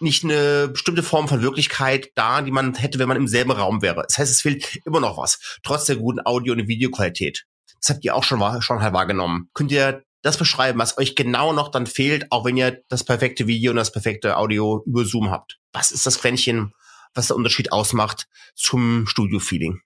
nicht 0.00 0.24
eine 0.24 0.68
bestimmte 0.68 1.02
Form 1.02 1.28
von 1.28 1.42
Wirklichkeit 1.42 2.10
da, 2.14 2.42
die 2.42 2.50
man 2.50 2.74
hätte, 2.74 2.98
wenn 2.98 3.08
man 3.08 3.16
im 3.16 3.28
selben 3.28 3.50
Raum 3.50 3.82
wäre. 3.82 4.02
Das 4.06 4.18
heißt, 4.18 4.30
es 4.30 4.40
fehlt 4.40 4.80
immer 4.84 5.00
noch 5.00 5.18
was, 5.18 5.60
trotz 5.62 5.86
der 5.86 5.96
guten 5.96 6.20
Audio- 6.24 6.54
und 6.54 6.68
Videoqualität. 6.68 7.46
Das 7.80 7.90
habt 7.90 8.04
ihr 8.04 8.14
auch 8.14 8.24
schon, 8.24 8.40
schon 8.62 8.82
halt 8.82 8.92
wahrgenommen. 8.92 9.50
Könnt 9.54 9.72
ihr 9.72 10.02
das 10.22 10.36
beschreiben, 10.36 10.78
was 10.78 10.98
euch 10.98 11.16
genau 11.16 11.52
noch 11.52 11.70
dann 11.70 11.86
fehlt, 11.86 12.30
auch 12.30 12.44
wenn 12.44 12.56
ihr 12.56 12.82
das 12.88 13.04
perfekte 13.04 13.46
Video 13.46 13.70
und 13.70 13.76
das 13.76 13.92
perfekte 13.92 14.36
Audio 14.36 14.82
über 14.86 15.04
Zoom 15.04 15.30
habt? 15.30 15.58
Was 15.72 15.90
ist 15.90 16.06
das 16.06 16.20
Quäntchen, 16.20 16.72
was 17.14 17.28
der 17.28 17.36
Unterschied 17.36 17.72
ausmacht 17.72 18.28
zum 18.54 19.06
Studio-Feeling? 19.06 19.80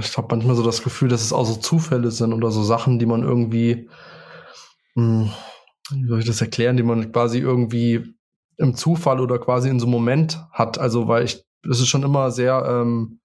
ich 0.00 0.16
habe 0.16 0.28
manchmal 0.30 0.56
so 0.56 0.64
das 0.64 0.82
Gefühl, 0.82 1.08
dass 1.08 1.22
es 1.22 1.32
auch 1.32 1.44
so 1.44 1.54
Zufälle 1.54 2.10
sind 2.10 2.32
oder 2.32 2.50
so 2.50 2.64
Sachen, 2.64 2.98
die 2.98 3.06
man 3.06 3.22
irgendwie, 3.22 3.88
hm, 4.94 5.30
wie 5.90 6.08
soll 6.08 6.18
ich 6.18 6.26
das 6.26 6.40
erklären, 6.40 6.76
die 6.76 6.82
man 6.82 7.12
quasi 7.12 7.38
irgendwie 7.38 8.17
im 8.58 8.74
Zufall 8.74 9.20
oder 9.20 9.38
quasi 9.38 9.68
in 9.68 9.80
so 9.80 9.86
einem 9.86 9.92
Moment 9.92 10.44
hat. 10.52 10.78
Also, 10.78 11.08
weil 11.08 11.24
ich, 11.24 11.44
es 11.68 11.80
ist 11.80 11.88
schon 11.88 12.02
immer 12.02 12.30
sehr 12.30 12.64
ähm, 12.68 13.20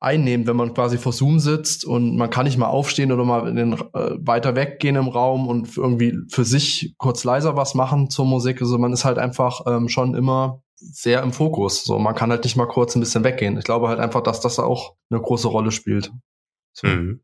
einnehmend, 0.00 0.46
wenn 0.46 0.56
man 0.56 0.72
quasi 0.74 0.96
vor 0.98 1.12
Zoom 1.12 1.38
sitzt 1.38 1.84
und 1.84 2.16
man 2.16 2.30
kann 2.30 2.46
nicht 2.46 2.56
mal 2.56 2.68
aufstehen 2.68 3.12
oder 3.12 3.24
mal 3.24 3.46
in 3.48 3.56
den, 3.56 3.72
äh, 3.74 4.16
weiter 4.18 4.56
weggehen 4.56 4.96
im 4.96 5.08
Raum 5.08 5.46
und 5.46 5.76
irgendwie 5.76 6.18
für 6.30 6.44
sich 6.44 6.94
kurz 6.98 7.22
leiser 7.24 7.56
was 7.56 7.74
machen 7.74 8.08
zur 8.08 8.24
Musik. 8.24 8.60
Also 8.62 8.78
man 8.78 8.92
ist 8.92 9.04
halt 9.04 9.18
einfach 9.18 9.60
ähm, 9.66 9.88
schon 9.88 10.14
immer 10.14 10.62
sehr 10.76 11.22
im 11.22 11.32
Fokus. 11.32 11.84
So, 11.84 11.98
man 11.98 12.14
kann 12.14 12.30
halt 12.30 12.44
nicht 12.44 12.56
mal 12.56 12.66
kurz 12.66 12.96
ein 12.96 13.00
bisschen 13.00 13.24
weggehen. 13.24 13.58
Ich 13.58 13.64
glaube 13.64 13.88
halt 13.88 14.00
einfach, 14.00 14.22
dass 14.22 14.40
das 14.40 14.58
auch 14.58 14.96
eine 15.10 15.20
große 15.20 15.48
Rolle 15.48 15.70
spielt. 15.70 16.10
So. 16.72 16.86
Mhm. 16.88 17.20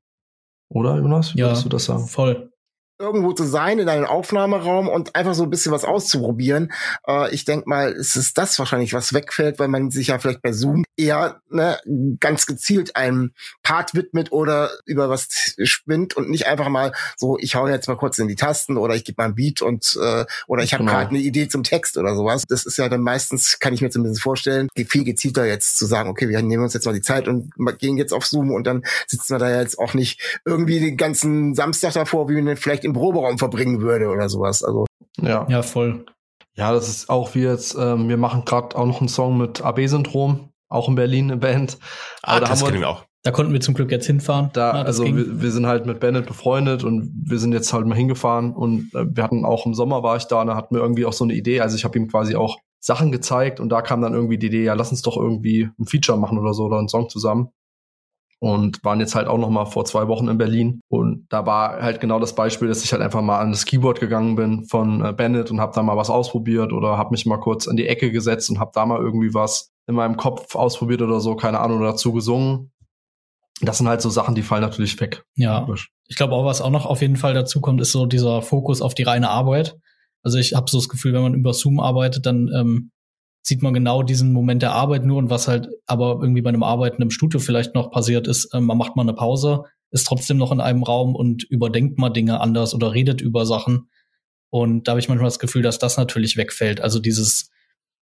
Oder, 0.68 0.98
Jonas? 0.98 1.34
Wie 1.34 1.38
Ja, 1.38 1.46
würdest 1.46 1.64
du 1.64 1.68
das 1.70 1.84
sagen? 1.86 2.06
voll. 2.06 2.52
Irgendwo 2.98 3.32
zu 3.32 3.44
sein 3.44 3.78
in 3.78 3.88
einem 3.88 4.06
Aufnahmeraum 4.06 4.88
und 4.88 5.14
einfach 5.14 5.34
so 5.34 5.42
ein 5.44 5.50
bisschen 5.50 5.72
was 5.72 5.84
auszuprobieren. 5.84 6.72
Äh, 7.06 7.34
ich 7.34 7.44
denk 7.44 7.66
mal, 7.66 7.92
es 7.92 8.16
ist 8.16 8.38
das 8.38 8.58
wahrscheinlich, 8.58 8.94
was 8.94 9.12
wegfällt, 9.12 9.58
weil 9.58 9.68
man 9.68 9.90
sich 9.90 10.08
ja 10.08 10.18
vielleicht 10.18 10.42
bei 10.42 10.52
Zoom 10.52 10.84
eher 10.96 11.40
ne, 11.50 11.78
ganz 12.20 12.46
gezielt 12.46 12.96
einem 12.96 13.32
Part 13.62 13.94
widmet 13.94 14.32
oder 14.32 14.70
über 14.86 15.10
was 15.10 15.28
spinnt 15.64 16.16
und 16.16 16.30
nicht 16.30 16.46
einfach 16.46 16.68
mal 16.68 16.92
so, 17.16 17.36
ich 17.38 17.54
hau 17.54 17.68
jetzt 17.68 17.88
mal 17.88 17.96
kurz 17.96 18.18
in 18.18 18.28
die 18.28 18.34
Tasten 18.34 18.76
oder 18.78 18.94
ich 18.94 19.04
gebe 19.04 19.20
mal 19.20 19.28
ein 19.28 19.34
Beat 19.34 19.60
und 19.60 19.98
äh, 20.02 20.24
oder 20.46 20.62
ich 20.62 20.72
habe 20.72 20.84
Genau. 20.86 20.98
gerade 20.98 21.10
eine 21.10 21.18
Idee 21.18 21.48
zum 21.48 21.64
Text 21.64 21.96
oder 21.98 22.14
sowas. 22.14 22.44
Das 22.48 22.64
ist 22.64 22.78
ja 22.78 22.88
dann 22.88 23.00
meistens, 23.00 23.58
kann 23.58 23.74
ich 23.74 23.80
mir 23.82 23.90
zumindest 23.90 24.22
vorstellen, 24.22 24.68
viel 24.88 25.04
gezielter 25.04 25.44
jetzt 25.44 25.76
zu 25.76 25.84
sagen, 25.86 26.08
okay, 26.08 26.28
wir 26.28 26.40
nehmen 26.42 26.62
uns 26.62 26.74
jetzt 26.74 26.86
mal 26.86 26.92
die 26.92 27.00
Zeit 27.00 27.28
und 27.28 27.50
gehen 27.78 27.96
jetzt 27.96 28.12
auf 28.12 28.24
Zoom 28.24 28.52
und 28.52 28.66
dann 28.66 28.84
sitzen 29.06 29.34
wir 29.34 29.38
da 29.38 29.60
jetzt 29.60 29.78
auch 29.78 29.94
nicht 29.94 30.40
irgendwie 30.44 30.80
den 30.80 30.96
ganzen 30.96 31.54
Samstag 31.54 31.92
davor, 31.94 32.28
wie 32.28 32.34
den 32.36 32.56
vielleicht 32.56 32.84
im 32.86 32.94
Proberaum 32.94 33.38
verbringen 33.38 33.80
würde 33.80 34.08
oder 34.08 34.28
sowas. 34.28 34.62
Also 34.62 34.86
Ja. 35.20 35.46
Ja, 35.48 35.62
voll. 35.62 36.06
Ja, 36.54 36.72
das 36.72 36.88
ist 36.88 37.10
auch 37.10 37.34
wie 37.34 37.42
jetzt, 37.42 37.76
ähm, 37.78 38.08
wir 38.08 38.16
machen 38.16 38.44
gerade 38.46 38.76
auch 38.76 38.86
noch 38.86 39.00
einen 39.00 39.08
Song 39.08 39.36
mit 39.36 39.62
AB-Syndrom. 39.62 40.48
auch 40.68 40.88
in 40.88 40.94
Berlin 40.96 41.30
eine 41.30 41.36
Band. 41.36 41.78
Ah, 42.22 42.32
Aber 42.32 42.40
da 42.40 42.46
das 42.46 42.60
haben 42.60 42.66
wir, 42.66 42.70
kennen 42.72 42.80
wir 42.82 42.88
auch. 42.88 43.04
Da 43.22 43.30
konnten 43.30 43.52
wir 43.52 43.60
zum 43.60 43.74
Glück 43.74 43.90
jetzt 43.90 44.06
hinfahren. 44.06 44.50
da, 44.52 44.72
Ja, 44.74 44.82
also 44.82 45.04
wir, 45.04 45.42
wir 45.42 45.50
sind 45.50 45.66
halt 45.66 45.84
mit 45.86 46.00
Bennett 46.00 46.26
befreundet 46.26 46.82
und 46.82 47.12
wir 47.24 47.38
sind 47.38 47.52
jetzt 47.52 47.72
halt 47.72 47.86
mal 47.86 47.94
hingefahren 47.94 48.52
und 48.52 48.94
äh, 48.94 49.04
wir 49.08 49.22
hatten 49.22 49.44
auch 49.44 49.66
im 49.66 49.74
Sommer 49.74 50.02
war 50.02 50.16
ich 50.16 50.24
da 50.24 50.40
und 50.40 50.46
da 50.46 50.56
hatten 50.56 50.74
wir 50.74 50.82
irgendwie 50.82 51.06
auch 51.06 51.12
so 51.12 51.24
eine 51.24 51.34
Idee. 51.34 51.60
Also 51.60 51.76
ich 51.76 51.84
habe 51.84 51.98
ihm 51.98 52.08
quasi 52.08 52.36
auch 52.36 52.56
Sachen 52.80 53.12
gezeigt 53.12 53.58
und 53.60 53.68
da 53.68 53.82
kam 53.82 54.00
dann 54.00 54.14
irgendwie 54.14 54.38
die 54.38 54.46
Idee, 54.46 54.64
ja, 54.64 54.74
lass 54.74 54.90
uns 54.92 55.02
doch 55.02 55.16
irgendwie 55.16 55.68
ein 55.78 55.86
Feature 55.86 56.18
machen 56.18 56.38
oder 56.38 56.54
so 56.54 56.64
oder 56.64 56.78
einen 56.78 56.88
Song 56.88 57.08
zusammen. 57.08 57.48
Und 58.38 58.84
waren 58.84 59.00
jetzt 59.00 59.14
halt 59.14 59.28
auch 59.28 59.38
noch 59.38 59.48
mal 59.48 59.64
vor 59.64 59.86
zwei 59.86 60.08
Wochen 60.08 60.28
in 60.28 60.36
Berlin. 60.36 60.80
Und 60.88 61.26
da 61.30 61.46
war 61.46 61.80
halt 61.80 62.00
genau 62.00 62.20
das 62.20 62.34
Beispiel, 62.34 62.68
dass 62.68 62.84
ich 62.84 62.92
halt 62.92 63.00
einfach 63.00 63.22
mal 63.22 63.38
an 63.38 63.50
das 63.50 63.64
Keyboard 63.64 63.98
gegangen 63.98 64.36
bin 64.36 64.64
von 64.64 65.02
äh, 65.04 65.12
Bennett 65.12 65.50
und 65.50 65.60
habe 65.60 65.72
da 65.74 65.82
mal 65.82 65.96
was 65.96 66.10
ausprobiert 66.10 66.72
oder 66.72 66.98
habe 66.98 67.12
mich 67.12 67.24
mal 67.24 67.38
kurz 67.38 67.66
an 67.66 67.76
die 67.76 67.86
Ecke 67.86 68.12
gesetzt 68.12 68.50
und 68.50 68.60
habe 68.60 68.72
da 68.74 68.84
mal 68.84 69.00
irgendwie 69.00 69.32
was 69.32 69.72
in 69.86 69.94
meinem 69.94 70.16
Kopf 70.16 70.54
ausprobiert 70.54 71.00
oder 71.00 71.20
so, 71.20 71.34
keine 71.34 71.60
Ahnung, 71.60 71.78
oder 71.78 71.92
dazu 71.92 72.12
gesungen. 72.12 72.72
Das 73.62 73.78
sind 73.78 73.88
halt 73.88 74.02
so 74.02 74.10
Sachen, 74.10 74.34
die 74.34 74.42
fallen 74.42 74.62
natürlich 74.62 75.00
weg. 75.00 75.24
Ja, 75.34 75.66
ich 76.08 76.16
glaube 76.16 76.34
auch, 76.34 76.44
was 76.44 76.60
auch 76.60 76.70
noch 76.70 76.84
auf 76.84 77.00
jeden 77.00 77.16
Fall 77.16 77.32
dazu 77.32 77.60
kommt, 77.60 77.80
ist 77.80 77.92
so 77.92 78.04
dieser 78.04 78.42
Fokus 78.42 78.82
auf 78.82 78.94
die 78.94 79.04
reine 79.04 79.30
Arbeit. 79.30 79.78
Also 80.22 80.38
ich 80.38 80.54
habe 80.54 80.70
so 80.70 80.78
das 80.78 80.88
Gefühl, 80.88 81.14
wenn 81.14 81.22
man 81.22 81.34
über 81.34 81.54
Zoom 81.54 81.80
arbeitet, 81.80 82.26
dann 82.26 82.50
ähm, 82.54 82.90
sieht 83.46 83.62
man 83.62 83.74
genau 83.74 84.02
diesen 84.02 84.32
Moment 84.32 84.62
der 84.62 84.72
Arbeit 84.72 85.04
nur 85.04 85.18
und 85.18 85.30
was 85.30 85.46
halt 85.46 85.68
aber 85.86 86.18
irgendwie 86.20 86.42
bei 86.42 86.48
einem 86.48 86.64
Arbeiten 86.64 87.00
im 87.00 87.10
Studio 87.10 87.38
vielleicht 87.38 87.76
noch 87.76 87.92
passiert 87.92 88.26
ist, 88.26 88.52
ähm, 88.52 88.64
man 88.64 88.76
macht 88.76 88.96
mal 88.96 89.02
eine 89.02 89.14
Pause, 89.14 89.62
ist 89.92 90.06
trotzdem 90.06 90.36
noch 90.36 90.50
in 90.50 90.60
einem 90.60 90.82
Raum 90.82 91.14
und 91.14 91.44
überdenkt 91.44 91.96
mal 91.96 92.10
Dinge 92.10 92.40
anders 92.40 92.74
oder 92.74 92.92
redet 92.92 93.20
über 93.20 93.46
Sachen. 93.46 93.88
Und 94.50 94.88
da 94.88 94.92
habe 94.92 95.00
ich 95.00 95.08
manchmal 95.08 95.28
das 95.28 95.38
Gefühl, 95.38 95.62
dass 95.62 95.78
das 95.78 95.96
natürlich 95.96 96.36
wegfällt. 96.36 96.80
Also 96.80 96.98
dieses, 96.98 97.50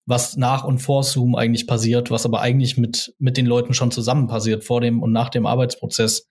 was 0.07 0.37
nach 0.37 0.63
und 0.63 0.79
vor 0.79 1.03
Zoom 1.03 1.35
eigentlich 1.35 1.67
passiert, 1.67 2.13
was 2.13 2.25
aber 2.25 2.41
eigentlich 2.41 2.77
mit, 2.77 3.13
mit 3.19 3.37
den 3.37 3.47
Leuten 3.47 3.75
schon 3.75 3.91
zusammen 3.91 4.29
passiert, 4.29 4.63
vor 4.63 4.81
dem 4.81 5.03
und 5.03 5.11
nach 5.11 5.31
dem 5.31 5.47
Arbeitsprozess, 5.47 6.29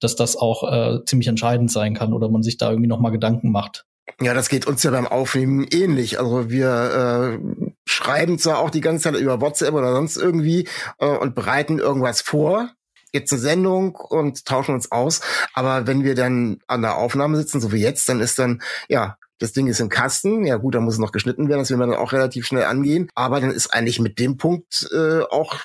dass 0.00 0.16
das 0.16 0.34
auch 0.34 0.72
äh, 0.72 1.04
ziemlich 1.04 1.28
entscheidend 1.28 1.70
sein 1.70 1.92
kann 1.92 2.14
oder 2.14 2.30
man 2.30 2.42
sich 2.42 2.56
da 2.56 2.70
irgendwie 2.70 2.88
noch 2.88 3.00
mal 3.00 3.10
Gedanken 3.10 3.50
macht. 3.50 3.84
Ja, 4.20 4.32
das 4.32 4.48
geht 4.48 4.66
uns 4.66 4.82
ja 4.82 4.92
beim 4.92 5.06
Aufnehmen 5.06 5.66
ähnlich. 5.70 6.18
Also 6.18 6.48
wir 6.48 7.38
äh, 7.38 7.65
schreiben 7.96 8.38
zwar 8.38 8.58
auch 8.58 8.70
die 8.70 8.80
ganze 8.80 9.04
Zeit 9.04 9.20
über 9.20 9.40
WhatsApp 9.40 9.74
oder 9.74 9.92
sonst 9.92 10.16
irgendwie 10.16 10.68
äh, 10.98 11.06
und 11.06 11.34
bereiten 11.34 11.78
irgendwas 11.78 12.20
vor, 12.20 12.70
jetzt 13.12 13.32
eine 13.32 13.40
Sendung 13.40 13.96
und 13.96 14.44
tauschen 14.44 14.74
uns 14.74 14.92
aus. 14.92 15.20
Aber 15.54 15.86
wenn 15.86 16.04
wir 16.04 16.14
dann 16.14 16.58
an 16.66 16.82
der 16.82 16.96
Aufnahme 16.96 17.36
sitzen, 17.36 17.60
so 17.60 17.72
wie 17.72 17.80
jetzt, 17.80 18.08
dann 18.08 18.20
ist 18.20 18.38
dann, 18.38 18.62
ja, 18.88 19.16
das 19.38 19.52
Ding 19.52 19.66
ist 19.66 19.80
im 19.80 19.88
Kasten. 19.88 20.44
Ja 20.44 20.56
gut, 20.56 20.74
da 20.74 20.80
muss 20.80 20.94
es 20.94 21.00
noch 21.00 21.12
geschnitten 21.12 21.48
werden, 21.48 21.60
das 21.60 21.70
will 21.70 21.76
man 21.76 21.90
dann 21.90 21.98
auch 21.98 22.12
relativ 22.12 22.46
schnell 22.46 22.64
angehen. 22.64 23.08
Aber 23.14 23.40
dann 23.40 23.50
ist 23.50 23.72
eigentlich 23.72 24.00
mit 24.00 24.18
dem 24.18 24.36
Punkt 24.36 24.88
äh, 24.92 25.20
auch 25.22 25.60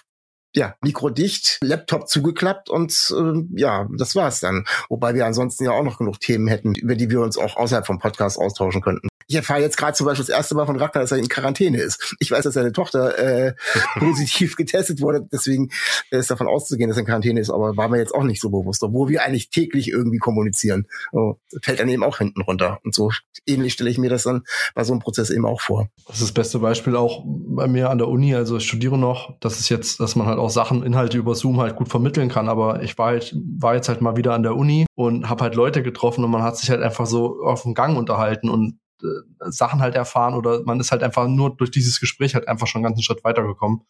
ja, 0.55 0.75
mikrodicht, 0.81 1.59
Laptop 1.61 2.09
zugeklappt 2.09 2.69
und 2.69 3.13
äh, 3.17 3.59
ja, 3.59 3.87
das 3.97 4.15
war's 4.15 4.39
dann. 4.39 4.65
Wobei 4.89 5.15
wir 5.15 5.25
ansonsten 5.25 5.63
ja 5.63 5.71
auch 5.71 5.83
noch 5.83 5.97
genug 5.97 6.19
Themen 6.19 6.47
hätten, 6.47 6.75
über 6.75 6.95
die 6.95 7.09
wir 7.09 7.21
uns 7.21 7.37
auch 7.37 7.55
außerhalb 7.57 7.85
vom 7.85 7.99
Podcast 7.99 8.37
austauschen 8.37 8.81
könnten. 8.81 9.07
Ich 9.27 9.35
erfahre 9.35 9.61
jetzt 9.61 9.77
gerade 9.77 9.93
zum 9.93 10.07
Beispiel 10.07 10.25
das 10.25 10.35
erste 10.35 10.55
Mal 10.55 10.65
von 10.65 10.75
Ragnar, 10.75 11.03
dass 11.03 11.13
er 11.13 11.17
in 11.17 11.29
Quarantäne 11.29 11.77
ist. 11.77 12.15
Ich 12.19 12.31
weiß, 12.31 12.43
dass 12.43 12.53
seine 12.53 12.73
Tochter 12.73 13.17
äh, 13.17 13.53
positiv 13.99 14.57
getestet 14.57 15.01
wurde, 15.01 15.25
deswegen 15.31 15.69
ist 16.09 16.29
davon 16.29 16.47
auszugehen, 16.47 16.89
dass 16.89 16.97
er 16.97 17.01
in 17.01 17.05
Quarantäne 17.05 17.39
ist, 17.39 17.49
aber 17.49 17.77
war 17.77 17.87
mir 17.87 17.99
jetzt 17.99 18.13
auch 18.13 18.23
nicht 18.23 18.41
so 18.41 18.49
bewusst, 18.49 18.83
obwohl 18.83 19.07
wir 19.07 19.23
eigentlich 19.23 19.49
täglich 19.49 19.87
irgendwie 19.87 20.17
kommunizieren. 20.17 20.85
Oh, 21.13 21.35
fällt 21.61 21.79
dann 21.79 21.87
eben 21.87 22.03
auch 22.03 22.17
hinten 22.17 22.41
runter. 22.41 22.79
Und 22.83 22.93
so 22.93 23.11
ähnlich 23.45 23.73
stelle 23.73 23.89
ich 23.89 23.97
mir 23.97 24.09
das 24.09 24.23
dann 24.23 24.43
bei 24.75 24.83
so 24.83 24.91
einem 24.91 25.01
Prozess 25.01 25.29
eben 25.29 25.45
auch 25.45 25.61
vor. 25.61 25.87
Das 26.07 26.17
ist 26.17 26.23
das 26.23 26.31
beste 26.33 26.59
Beispiel 26.59 26.97
auch 26.97 27.23
bei 27.25 27.67
mir 27.67 27.89
an 27.89 27.99
der 27.99 28.09
Uni. 28.09 28.35
Also 28.35 28.57
ich 28.57 28.67
studiere 28.67 28.97
noch. 28.97 29.37
Das 29.39 29.59
ist 29.59 29.69
jetzt, 29.69 30.01
dass 30.01 30.17
man 30.17 30.27
halt 30.27 30.39
auch 30.41 30.49
Sachen, 30.49 30.83
Inhalte 30.83 31.17
über 31.17 31.35
Zoom 31.35 31.59
halt 31.61 31.75
gut 31.75 31.89
vermitteln 31.89 32.29
kann. 32.29 32.49
Aber 32.49 32.81
ich 32.83 32.97
war 32.97 33.07
halt, 33.07 33.35
war 33.59 33.75
jetzt 33.75 33.89
halt 33.89 34.01
mal 34.01 34.17
wieder 34.17 34.33
an 34.33 34.43
der 34.43 34.55
Uni 34.55 34.85
und 34.95 35.29
habe 35.29 35.43
halt 35.43 35.55
Leute 35.55 35.83
getroffen 35.83 36.23
und 36.23 36.31
man 36.31 36.43
hat 36.43 36.57
sich 36.57 36.69
halt 36.69 36.81
einfach 36.81 37.05
so 37.05 37.41
auf 37.43 37.63
dem 37.63 37.73
Gang 37.73 37.97
unterhalten 37.97 38.49
und 38.49 38.79
äh, 39.01 39.51
Sachen 39.51 39.81
halt 39.81 39.95
erfahren 39.95 40.33
oder 40.33 40.63
man 40.63 40.79
ist 40.79 40.91
halt 40.91 41.03
einfach 41.03 41.27
nur 41.27 41.55
durch 41.55 41.71
dieses 41.71 41.99
Gespräch 41.99 42.35
halt 42.35 42.47
einfach 42.47 42.67
schon 42.67 42.79
einen 42.79 42.91
ganzen 42.91 43.03
Schritt 43.03 43.23
weitergekommen. 43.23 43.81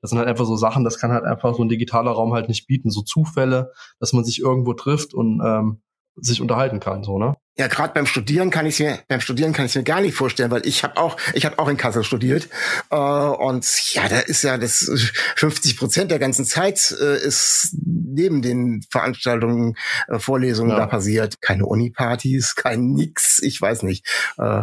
Das 0.00 0.10
sind 0.10 0.18
halt 0.18 0.28
einfach 0.28 0.44
so 0.44 0.56
Sachen, 0.56 0.84
das 0.84 0.98
kann 0.98 1.10
halt 1.10 1.24
einfach 1.24 1.54
so 1.54 1.62
ein 1.62 1.68
digitaler 1.68 2.12
Raum 2.12 2.32
halt 2.32 2.48
nicht 2.48 2.66
bieten. 2.66 2.90
So 2.90 3.02
Zufälle, 3.02 3.72
dass 3.98 4.12
man 4.12 4.24
sich 4.24 4.40
irgendwo 4.40 4.72
trifft 4.74 5.14
und 5.14 5.40
ähm, 5.44 5.80
sich 6.20 6.40
unterhalten 6.40 6.80
kann, 6.80 7.02
so, 7.04 7.18
ne? 7.18 7.34
Ja, 7.56 7.66
gerade 7.66 7.92
beim 7.92 8.06
Studieren 8.06 8.50
kann 8.50 8.66
ich 8.66 8.78
mir 8.78 9.00
beim 9.08 9.20
Studieren 9.20 9.52
kann 9.52 9.66
ich 9.66 9.74
mir 9.74 9.82
gar 9.82 10.00
nicht 10.00 10.14
vorstellen, 10.14 10.52
weil 10.52 10.64
ich 10.64 10.84
habe 10.84 10.96
auch 10.96 11.16
ich 11.34 11.44
habe 11.44 11.58
auch 11.58 11.66
in 11.68 11.76
Kassel 11.76 12.04
studiert 12.04 12.48
äh, 12.90 12.94
und 12.96 13.66
ja, 13.94 14.08
da 14.08 14.20
ist 14.20 14.42
ja 14.44 14.58
das 14.58 15.12
50 15.34 15.76
Prozent 15.76 16.10
der 16.12 16.20
ganzen 16.20 16.44
Zeit 16.44 16.94
äh, 17.00 17.16
ist 17.18 17.74
neben 17.84 18.42
den 18.42 18.82
Veranstaltungen, 18.90 19.74
äh, 20.06 20.20
Vorlesungen 20.20 20.70
Ja. 20.70 20.76
da 20.78 20.86
passiert. 20.86 21.40
Keine 21.40 21.66
Unipartys, 21.66 22.54
kein 22.54 22.92
nix, 22.92 23.40
ich 23.42 23.60
weiß 23.60 23.82
nicht. 23.82 24.06
Äh, 24.38 24.62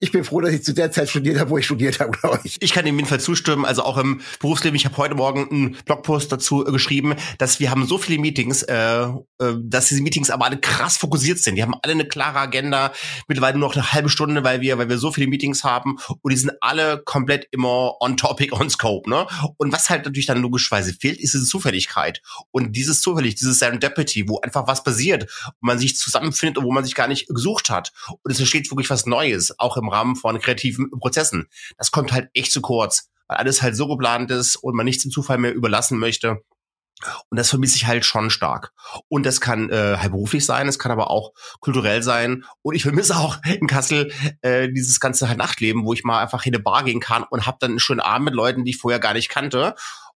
ich 0.00 0.12
bin 0.12 0.22
froh, 0.22 0.40
dass 0.40 0.52
ich 0.52 0.62
zu 0.62 0.74
der 0.74 0.92
Zeit 0.92 1.08
studiert 1.08 1.40
habe, 1.40 1.50
wo 1.50 1.58
ich 1.58 1.64
studiert 1.64 1.98
habe, 1.98 2.12
glaube 2.12 2.40
ich. 2.44 2.56
Ich 2.60 2.72
kann 2.72 2.84
dem 2.84 2.96
jedenfalls 2.96 3.24
zustimmen, 3.24 3.64
also 3.64 3.82
auch 3.82 3.98
im 3.98 4.20
Berufsleben. 4.38 4.76
Ich 4.76 4.84
habe 4.84 4.96
heute 4.96 5.16
Morgen 5.16 5.48
einen 5.50 5.76
Blogpost 5.84 6.30
dazu 6.30 6.64
äh, 6.64 6.70
geschrieben, 6.70 7.16
dass 7.38 7.58
wir 7.58 7.70
haben 7.70 7.84
so 7.84 7.98
viele 7.98 8.20
Meetings, 8.20 8.62
äh, 8.62 8.74
äh, 9.02 9.12
dass 9.60 9.88
diese 9.88 10.02
Meetings 10.02 10.30
aber 10.30 10.44
alle 10.44 10.58
krass 10.58 10.96
fokussiert 10.96 11.40
sind. 11.40 11.56
Die 11.56 11.62
haben 11.62 11.74
alle 11.82 11.94
eine 11.94 12.06
klare 12.06 12.38
Agenda, 12.38 12.92
mittlerweile 13.26 13.58
nur 13.58 13.68
noch 13.68 13.74
eine 13.74 13.92
halbe 13.92 14.08
Stunde, 14.08 14.44
weil 14.44 14.60
wir, 14.60 14.78
weil 14.78 14.88
wir 14.88 14.98
so 14.98 15.10
viele 15.10 15.26
Meetings 15.26 15.64
haben 15.64 15.98
und 16.22 16.32
die 16.32 16.38
sind 16.38 16.52
alle 16.60 17.02
komplett 17.04 17.48
immer 17.50 18.00
on 18.00 18.16
topic, 18.16 18.52
on 18.52 18.70
scope. 18.70 19.10
Ne? 19.10 19.26
Und 19.56 19.72
was 19.72 19.90
halt 19.90 20.04
natürlich 20.04 20.26
dann 20.26 20.40
logischerweise 20.40 20.92
fehlt, 20.94 21.18
ist 21.18 21.34
diese 21.34 21.44
Zufälligkeit. 21.44 22.22
Und 22.52 22.76
dieses 22.76 23.00
zufällig, 23.00 23.34
dieses 23.34 23.58
Serendipity, 23.58 24.28
wo 24.28 24.40
einfach 24.40 24.68
was 24.68 24.84
passiert, 24.84 25.28
wo 25.60 25.66
man 25.66 25.78
sich 25.78 25.96
zusammenfindet 25.96 26.58
und 26.58 26.64
wo 26.64 26.72
man 26.72 26.84
sich 26.84 26.94
gar 26.94 27.08
nicht 27.08 27.26
gesucht 27.26 27.68
hat. 27.68 27.92
Und 28.22 28.30
es 28.30 28.38
entsteht 28.38 28.70
wirklich 28.70 28.90
was 28.90 29.04
Neues, 29.04 29.58
auch 29.58 29.76
im 29.76 29.87
Rahmen 29.88 30.16
von 30.16 30.38
kreativen 30.38 30.90
Prozessen. 30.90 31.48
Das 31.76 31.90
kommt 31.90 32.12
halt 32.12 32.30
echt 32.34 32.52
zu 32.52 32.60
kurz, 32.60 33.10
weil 33.26 33.38
alles 33.38 33.62
halt 33.62 33.76
so 33.76 33.88
geplant 33.88 34.30
ist 34.30 34.56
und 34.56 34.74
man 34.74 34.84
nichts 34.84 35.02
dem 35.02 35.10
Zufall 35.10 35.38
mehr 35.38 35.54
überlassen 35.54 35.98
möchte. 35.98 36.42
Und 37.30 37.38
das 37.38 37.50
vermisse 37.50 37.76
ich 37.76 37.86
halt 37.86 38.04
schon 38.04 38.30
stark. 38.30 38.72
Und 39.08 39.24
das 39.24 39.40
kann 39.40 39.70
äh, 39.70 39.96
halt 39.98 40.10
beruflich 40.10 40.44
sein, 40.44 40.66
es 40.66 40.78
kann 40.78 40.90
aber 40.90 41.10
auch 41.10 41.32
kulturell 41.60 42.02
sein. 42.02 42.44
Und 42.62 42.74
ich 42.74 42.82
vermisse 42.82 43.16
auch 43.16 43.38
in 43.44 43.66
Kassel 43.66 44.12
äh, 44.42 44.68
dieses 44.72 44.98
ganze 44.98 45.28
halt 45.28 45.38
Nachtleben, 45.38 45.84
wo 45.84 45.92
ich 45.92 46.04
mal 46.04 46.20
einfach 46.20 46.44
in 46.44 46.54
eine 46.54 46.62
Bar 46.62 46.84
gehen 46.84 47.00
kann 47.00 47.22
und 47.22 47.46
habe 47.46 47.58
dann 47.60 47.72
einen 47.72 47.80
schönen 47.80 48.00
Abend 48.00 48.26
mit 48.26 48.34
Leuten, 48.34 48.64
die 48.64 48.70
ich 48.72 48.78
vorher 48.78 48.98
gar 48.98 49.14
nicht 49.14 49.28
kannte. 49.28 49.74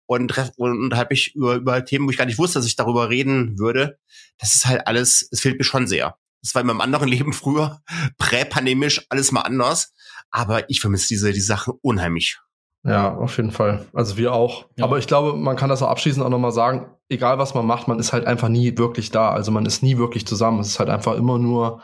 Und, 0.07 0.33
treff- 0.33 0.57
und 0.57 0.93
halt 0.95 1.09
mich 1.09 1.35
über, 1.35 1.55
über 1.55 1.85
Themen, 1.85 2.05
wo 2.05 2.11
ich 2.11 2.17
gar 2.17 2.25
nicht 2.25 2.39
wusste, 2.39 2.59
dass 2.59 2.65
ich 2.65 2.75
darüber 2.75 3.09
reden 3.09 3.57
würde. 3.59 3.97
Das 4.39 4.55
ist 4.55 4.65
halt 4.65 4.85
alles, 4.87 5.27
es 5.31 5.39
fehlt 5.39 5.57
mir 5.57 5.63
schon 5.63 5.87
sehr. 5.87 6.17
Das 6.41 6.55
war 6.55 6.61
in 6.61 6.67
meinem 6.67 6.81
anderen 6.81 7.07
Leben 7.07 7.33
früher, 7.33 7.81
präpandemisch, 8.17 9.05
alles 9.09 9.31
mal 9.31 9.41
anders. 9.41 9.93
Aber 10.31 10.69
ich 10.69 10.81
vermisse 10.81 11.09
diese, 11.09 11.33
die 11.33 11.41
Sachen 11.41 11.73
unheimlich. 11.81 12.39
Ja, 12.83 13.15
auf 13.15 13.37
jeden 13.37 13.51
Fall. 13.51 13.85
Also 13.93 14.17
wir 14.17 14.33
auch. 14.33 14.65
Ja. 14.75 14.85
Aber 14.85 14.97
ich 14.97 15.05
glaube, 15.05 15.37
man 15.37 15.55
kann 15.55 15.69
das 15.69 15.83
auch 15.83 15.89
abschließend 15.89 16.25
auch 16.25 16.29
nochmal 16.29 16.51
sagen, 16.51 16.89
egal 17.09 17.37
was 17.37 17.53
man 17.53 17.65
macht, 17.65 17.87
man 17.87 17.99
ist 17.99 18.11
halt 18.11 18.25
einfach 18.25 18.49
nie 18.49 18.77
wirklich 18.77 19.11
da. 19.11 19.31
Also 19.31 19.51
man 19.51 19.65
ist 19.65 19.83
nie 19.83 19.97
wirklich 19.97 20.25
zusammen. 20.25 20.59
Es 20.59 20.67
ist 20.67 20.79
halt 20.79 20.89
einfach 20.89 21.15
immer 21.15 21.37
nur 21.37 21.83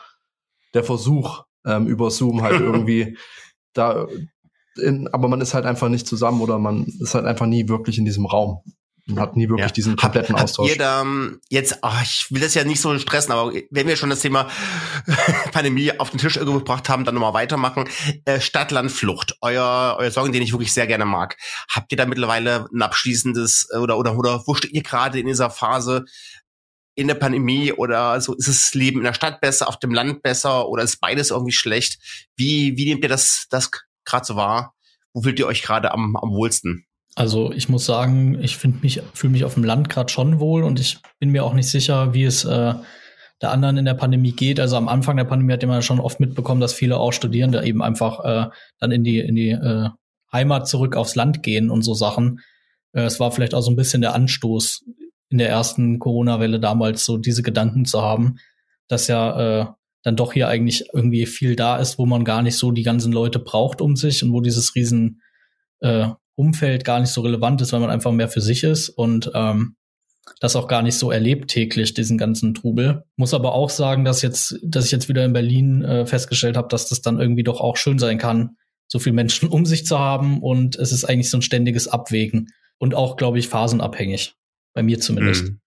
der 0.74 0.84
Versuch, 0.84 1.44
ähm, 1.66 1.86
über 1.88 2.10
Zoom 2.10 2.42
halt 2.42 2.60
irgendwie 2.62 3.18
da, 3.74 4.08
in, 4.78 5.08
aber 5.10 5.28
man 5.28 5.42
ist 5.42 5.54
halt 5.54 5.66
einfach 5.66 5.90
nicht 5.90 6.08
zusammen 6.08 6.42
oder 6.42 6.58
man 6.58 6.86
ist 7.00 7.14
halt 7.14 7.26
einfach 7.26 7.46
nie 7.46 7.68
wirklich 7.68 8.00
in 8.00 8.06
diesem 8.06 8.26
Raum. 8.26 8.62
Man 9.10 9.20
hat 9.22 9.38
nie 9.38 9.48
wirklich 9.48 9.66
Ja. 9.66 9.72
diesen 9.72 9.96
kompletten 9.96 10.36
Habt 10.36 10.44
Austausch. 10.44 10.70
Ihr 10.70 10.78
da, 10.78 11.02
ähm, 11.02 11.40
jetzt, 11.50 11.78
ach, 11.82 12.04
ich 12.04 12.30
will 12.30 12.42
das 12.42 12.54
ja 12.56 12.66
nicht 12.66 12.82
so 12.82 12.98
stressen, 13.00 13.32
aber 13.32 13.54
wenn 13.72 13.88
wir 13.88 13.96
schon 13.96 14.10
das 14.10 14.20
Thema 14.20 14.50
Pandemie 15.54 15.98
auf 15.98 16.10
den 16.10 16.20
Tisch 16.20 16.36
irgendwo 16.36 16.60
gebracht 16.60 16.90
haben, 16.90 17.06
dann 17.06 17.16
nochmal 17.16 17.34
weitermachen. 17.34 17.88
Äh, 18.26 18.42
Stadt, 18.42 18.72
Land, 18.72 18.92
Flucht. 18.92 19.38
Euer, 19.42 19.96
euer 20.00 20.12
Song, 20.12 20.32
den 20.32 20.42
ich 20.42 20.52
wirklich 20.52 20.74
sehr 20.74 20.88
gerne 20.88 21.06
mag. 21.06 21.38
Habt 21.70 21.92
ihr 21.92 21.98
da 21.98 22.06
mittlerweile 22.06 22.68
ein 22.74 22.82
abschließendes 22.82 23.70
oder, 23.80 23.98
oder, 23.98 24.18
oder 24.18 24.44
wo 24.46 24.56
steht 24.56 24.72
ihr 24.74 24.84
gerade 24.84 25.20
in 25.20 25.28
dieser 25.28 25.50
Phase? 25.50 26.04
In 26.96 27.08
der 27.08 27.16
Pandemie 27.16 27.72
oder 27.72 28.20
so 28.22 28.34
ist 28.34 28.48
das 28.48 28.74
Leben 28.74 28.98
in 28.98 29.04
der 29.04 29.14
Stadt 29.14 29.40
besser, 29.40 29.68
auf 29.68 29.78
dem 29.78 29.94
Land 29.94 30.24
besser 30.24 30.68
oder 30.68 30.82
ist 30.82 31.00
beides 31.00 31.30
irgendwie 31.30 31.52
schlecht? 31.54 32.00
Wie, 32.36 32.76
wie 32.76 32.86
nehmt 32.86 33.04
ihr 33.04 33.10
das, 33.10 33.46
das 33.52 33.70
gerade 34.04 34.26
so 34.26 34.36
wahr? 34.36 34.74
Wo 35.14 35.22
fühlt 35.22 35.38
ihr 35.38 35.46
euch 35.46 35.62
gerade 35.62 35.92
am, 35.92 36.16
am 36.16 36.32
wohlsten? 36.32 36.87
Also 37.18 37.52
ich 37.52 37.68
muss 37.68 37.84
sagen, 37.84 38.38
ich 38.44 38.58
finde 38.58 38.78
mich, 38.84 39.02
fühle 39.16 39.32
mich 39.32 39.44
auf 39.44 39.56
dem 39.56 39.64
Land 39.64 39.90
gerade 39.90 40.08
schon 40.08 40.40
wohl 40.40 40.64
und 40.64 40.80
ich 40.80 41.00
bin 41.20 41.32
mir 41.32 41.46
auch 41.46 41.56
nicht 41.56 41.68
sicher, 41.68 42.14
wie 42.14 42.26
es 42.26 42.46
äh, 42.46 42.76
der 43.42 43.52
anderen 43.52 43.78
in 43.78 43.86
der 43.86 43.96
Pandemie 43.96 44.34
geht. 44.34 44.60
Also 44.60 44.76
am 44.76 44.88
Anfang 44.88 45.18
der 45.18 45.24
Pandemie 45.24 45.54
hat 45.54 45.66
man 45.66 45.82
schon 45.82 46.00
oft 46.00 46.20
mitbekommen, 46.20 46.62
dass 46.62 46.76
viele 46.76 46.98
auch 46.98 47.14
Studierende 47.14 47.66
eben 47.66 47.82
einfach 47.82 48.24
äh, 48.24 48.50
dann 48.78 48.92
in 48.92 49.04
die 49.04 49.18
in 49.18 49.34
die 49.34 49.50
äh, 49.50 49.90
Heimat 50.32 50.68
zurück 50.68 50.96
aufs 50.96 51.16
Land 51.16 51.42
gehen 51.42 51.72
und 51.72 51.82
so 51.82 51.96
Sachen. 51.96 52.42
Äh, 52.94 53.06
es 53.06 53.20
war 53.20 53.32
vielleicht 53.32 53.56
auch 53.56 53.62
so 53.62 53.72
ein 53.72 53.76
bisschen 53.76 54.02
der 54.02 54.14
Anstoß 54.14 54.86
in 55.30 55.40
der 55.40 55.50
ersten 55.50 55.98
Corona-Welle 55.98 56.60
damals, 56.60 57.04
so 57.04 57.18
diese 57.18 57.42
Gedanken 57.42 57.86
zu 57.86 58.04
haben, 58.04 58.38
dass 58.90 59.08
ja 59.08 59.62
äh, 59.62 59.66
dann 60.04 60.18
doch 60.18 60.34
hier 60.34 60.50
eigentlich 60.50 60.90
irgendwie 60.94 61.26
viel 61.26 61.56
da 61.56 61.78
ist, 61.78 61.98
wo 61.98 62.06
man 62.06 62.24
gar 62.24 62.44
nicht 62.44 62.60
so 62.60 62.72
die 62.72 62.84
ganzen 62.84 63.12
Leute 63.12 63.40
braucht 63.40 63.82
um 63.82 63.96
sich 63.96 64.24
und 64.24 64.34
wo 64.34 64.40
dieses 64.40 64.76
riesen 64.76 65.24
äh, 65.80 66.10
Umfeld 66.38 66.86
gar 66.86 67.00
nicht 67.00 67.10
so 67.10 67.22
relevant 67.22 67.62
ist, 67.62 67.74
weil 67.74 67.80
man 67.80 67.90
einfach 67.90 68.12
mehr 68.12 68.30
für 68.30 68.42
sich 68.42 68.64
ist 68.64 68.90
und 68.90 69.32
ähm, 69.34 69.76
das 70.40 70.56
auch 70.56 70.68
gar 70.68 70.82
nicht 70.82 70.98
so 70.98 71.10
erlebt 71.10 71.50
täglich, 71.50 71.94
diesen 71.94 72.18
ganzen 72.18 72.54
Trubel. 72.54 73.04
Muss 73.16 73.34
aber 73.34 73.54
auch 73.54 73.70
sagen, 73.70 74.06
dass 74.06 74.22
jetzt, 74.22 74.60
dass 74.64 74.86
ich 74.86 74.92
jetzt 74.92 75.10
wieder 75.10 75.26
in 75.26 75.34
Berlin 75.34 75.84
äh, 75.84 76.06
festgestellt 76.06 76.58
habe, 76.58 76.68
dass 76.68 76.90
das 76.90 77.02
dann 77.02 77.20
irgendwie 77.20 77.44
doch 77.44 77.60
auch 77.60 77.78
schön 77.78 77.98
sein 77.98 78.18
kann, 78.18 78.58
so 78.88 79.00
viele 79.00 79.16
Menschen 79.16 79.50
um 79.50 79.66
sich 79.66 79.86
zu 79.86 79.98
haben 79.98 80.42
und 80.42 80.76
es 80.76 80.92
ist 80.92 81.06
eigentlich 81.06 81.30
so 81.30 81.38
ein 81.38 81.42
ständiges 81.42 81.88
Abwägen 81.88 82.50
und 82.78 82.94
auch, 82.94 83.18
glaube 83.18 83.40
ich, 83.40 83.48
phasenabhängig. 83.48 84.36
Bei 84.74 84.84
mir 84.84 85.00
zumindest. 85.00 85.46
Mhm. 85.46 85.60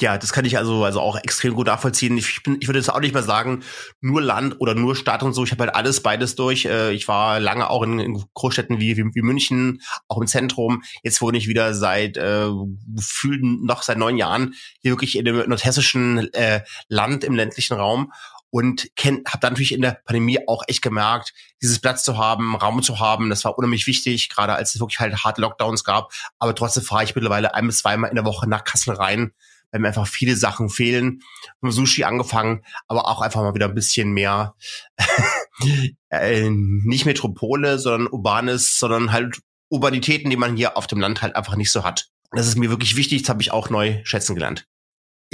Ja, 0.00 0.18
das 0.18 0.32
kann 0.32 0.44
ich 0.44 0.58
also 0.58 0.84
also 0.84 1.00
auch 1.00 1.16
extrem 1.16 1.54
gut 1.54 1.66
nachvollziehen. 1.66 2.18
Ich 2.18 2.42
bin, 2.42 2.56
ich 2.60 2.68
würde 2.68 2.78
jetzt 2.78 2.88
auch 2.88 3.00
nicht 3.00 3.14
mehr 3.14 3.22
sagen, 3.22 3.62
nur 4.00 4.20
Land 4.20 4.60
oder 4.60 4.74
nur 4.74 4.96
Stadt 4.96 5.22
und 5.22 5.34
so. 5.34 5.44
Ich 5.44 5.52
habe 5.52 5.64
halt 5.64 5.74
alles 5.74 6.02
beides 6.02 6.34
durch. 6.34 6.64
Äh, 6.64 6.92
ich 6.92 7.06
war 7.06 7.38
lange 7.40 7.70
auch 7.70 7.82
in, 7.82 7.98
in 7.98 8.24
Großstädten 8.34 8.80
wie, 8.80 8.96
wie, 8.96 9.04
wie 9.14 9.22
München, 9.22 9.82
auch 10.08 10.18
im 10.20 10.26
Zentrum. 10.26 10.82
Jetzt 11.02 11.20
wohne 11.20 11.38
ich 11.38 11.48
wieder 11.48 11.74
seit 11.74 12.16
äh, 12.16 12.48
gefühlt 12.94 13.42
noch 13.42 13.82
seit 13.82 13.98
neun 13.98 14.16
Jahren 14.16 14.54
hier 14.80 14.92
wirklich 14.92 15.16
in 15.16 15.24
dem 15.24 15.48
nordhessischen 15.48 16.32
äh, 16.34 16.62
Land 16.88 17.24
im 17.24 17.34
ländlichen 17.34 17.74
Raum 17.74 18.12
und 18.54 18.88
habe 18.96 19.38
dann 19.40 19.54
natürlich 19.54 19.72
in 19.72 19.82
der 19.82 20.00
Pandemie 20.04 20.38
auch 20.46 20.62
echt 20.68 20.80
gemerkt, 20.80 21.34
dieses 21.60 21.80
Platz 21.80 22.04
zu 22.04 22.18
haben, 22.18 22.54
Raum 22.54 22.84
zu 22.84 23.00
haben, 23.00 23.28
das 23.28 23.44
war 23.44 23.58
unheimlich 23.58 23.88
wichtig, 23.88 24.28
gerade 24.28 24.54
als 24.54 24.76
es 24.76 24.80
wirklich 24.80 25.00
halt 25.00 25.24
harte 25.24 25.40
Lockdowns 25.40 25.82
gab. 25.82 26.12
Aber 26.38 26.54
trotzdem 26.54 26.84
fahre 26.84 27.02
ich 27.02 27.16
mittlerweile 27.16 27.52
ein 27.54 27.66
bis 27.66 27.78
zweimal 27.78 28.10
in 28.10 28.14
der 28.14 28.24
Woche 28.24 28.48
nach 28.48 28.62
Kassel 28.62 28.94
rein, 28.94 29.32
mir 29.72 29.88
einfach 29.88 30.06
viele 30.06 30.36
Sachen 30.36 30.68
fehlen. 30.68 31.20
Vom 31.60 31.72
Sushi 31.72 32.04
angefangen, 32.04 32.62
aber 32.86 33.08
auch 33.08 33.20
einfach 33.20 33.42
mal 33.42 33.54
wieder 33.54 33.68
ein 33.68 33.74
bisschen 33.74 34.12
mehr 34.12 34.54
äh, 36.10 36.48
nicht 36.50 37.06
Metropole, 37.06 37.78
sondern 37.78 38.08
urbanes, 38.08 38.78
sondern 38.78 39.12
halt 39.12 39.40
Urbanitäten, 39.68 40.30
die 40.30 40.36
man 40.36 40.56
hier 40.56 40.76
auf 40.76 40.86
dem 40.86 41.00
Land 41.00 41.22
halt 41.22 41.36
einfach 41.36 41.56
nicht 41.56 41.72
so 41.72 41.84
hat. 41.84 42.08
Das 42.30 42.46
ist 42.46 42.56
mir 42.56 42.70
wirklich 42.70 42.96
wichtig, 42.96 43.22
das 43.22 43.28
habe 43.28 43.42
ich 43.42 43.52
auch 43.52 43.70
neu 43.70 44.00
schätzen 44.04 44.34
gelernt. 44.34 44.66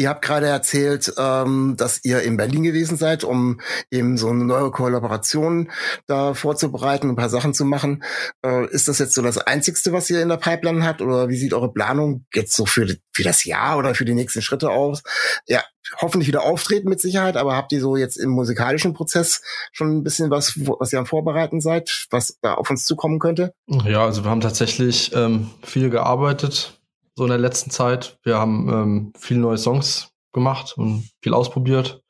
Ihr 0.00 0.08
habt 0.08 0.22
gerade 0.22 0.46
erzählt, 0.46 1.12
ähm, 1.18 1.74
dass 1.76 2.02
ihr 2.04 2.22
in 2.22 2.38
Berlin 2.38 2.62
gewesen 2.62 2.96
seid, 2.96 3.22
um 3.22 3.60
eben 3.90 4.16
so 4.16 4.30
eine 4.30 4.46
neue 4.46 4.70
Kollaboration 4.70 5.70
da 6.06 6.32
vorzubereiten, 6.32 7.10
ein 7.10 7.16
paar 7.16 7.28
Sachen 7.28 7.52
zu 7.52 7.66
machen. 7.66 8.02
Äh, 8.42 8.64
ist 8.70 8.88
das 8.88 8.98
jetzt 8.98 9.12
so 9.12 9.20
das 9.20 9.36
Einzigste, 9.36 9.92
was 9.92 10.08
ihr 10.08 10.22
in 10.22 10.30
der 10.30 10.38
Pipeline 10.38 10.86
habt? 10.86 11.02
Oder 11.02 11.28
wie 11.28 11.36
sieht 11.36 11.52
eure 11.52 11.70
Planung 11.70 12.24
jetzt 12.32 12.56
so 12.56 12.64
für, 12.64 12.86
für 13.12 13.22
das 13.22 13.44
Jahr 13.44 13.76
oder 13.76 13.94
für 13.94 14.06
die 14.06 14.14
nächsten 14.14 14.40
Schritte 14.40 14.70
aus? 14.70 15.02
Ja, 15.46 15.62
hoffentlich 16.00 16.28
wieder 16.28 16.44
auftreten 16.44 16.88
mit 16.88 17.02
Sicherheit, 17.02 17.36
aber 17.36 17.54
habt 17.54 17.70
ihr 17.72 17.82
so 17.82 17.94
jetzt 17.94 18.16
im 18.16 18.30
musikalischen 18.30 18.94
Prozess 18.94 19.42
schon 19.70 19.98
ein 19.98 20.02
bisschen 20.02 20.30
was, 20.30 20.54
was 20.56 20.94
ihr 20.94 20.98
am 20.98 21.04
Vorbereiten 21.04 21.60
seid, 21.60 22.06
was 22.08 22.38
da 22.40 22.54
auf 22.54 22.70
uns 22.70 22.86
zukommen 22.86 23.18
könnte? 23.18 23.52
Ja, 23.66 24.06
also 24.06 24.24
wir 24.24 24.30
haben 24.30 24.40
tatsächlich 24.40 25.14
ähm, 25.14 25.50
viel 25.62 25.90
gearbeitet 25.90 26.79
so 27.20 27.26
in 27.26 27.30
der 27.30 27.38
letzten 27.38 27.70
Zeit. 27.70 28.18
Wir 28.22 28.38
haben 28.38 28.68
ähm, 28.70 29.12
viele 29.14 29.40
neue 29.40 29.58
Songs 29.58 30.08
gemacht 30.32 30.72
und 30.78 31.04
viel 31.20 31.34
ausprobiert 31.34 32.02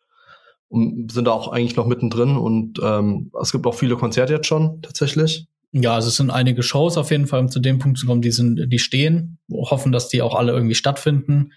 und 0.69 1.11
sind 1.11 1.25
da 1.25 1.33
auch 1.33 1.49
eigentlich 1.49 1.75
noch 1.75 1.87
mittendrin 1.87 2.37
und 2.37 2.79
ähm, 2.81 3.33
es 3.43 3.51
gibt 3.51 3.67
auch 3.67 3.75
viele 3.75 3.97
Konzerte 3.97 4.35
jetzt 4.35 4.47
schon 4.47 4.81
tatsächlich. 4.83 5.49
Ja, 5.73 5.95
also 5.95 6.09
es 6.09 6.17
sind 6.17 6.31
einige 6.31 6.63
Shows 6.63 6.97
auf 6.97 7.11
jeden 7.11 7.27
Fall, 7.27 7.41
um 7.41 7.49
zu 7.49 7.59
dem 7.59 7.81
Punkt 7.81 7.99
zu 7.99 8.07
kommen, 8.07 8.23
die 8.23 8.31
sind, 8.31 8.73
die 8.73 8.79
stehen, 8.79 9.39
hoffen, 9.53 9.91
dass 9.91 10.09
die 10.09 10.23
auch 10.23 10.37
alle 10.37 10.53
irgendwie 10.53 10.77
stattfinden. 10.77 11.55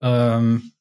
Ähm, 0.00 0.72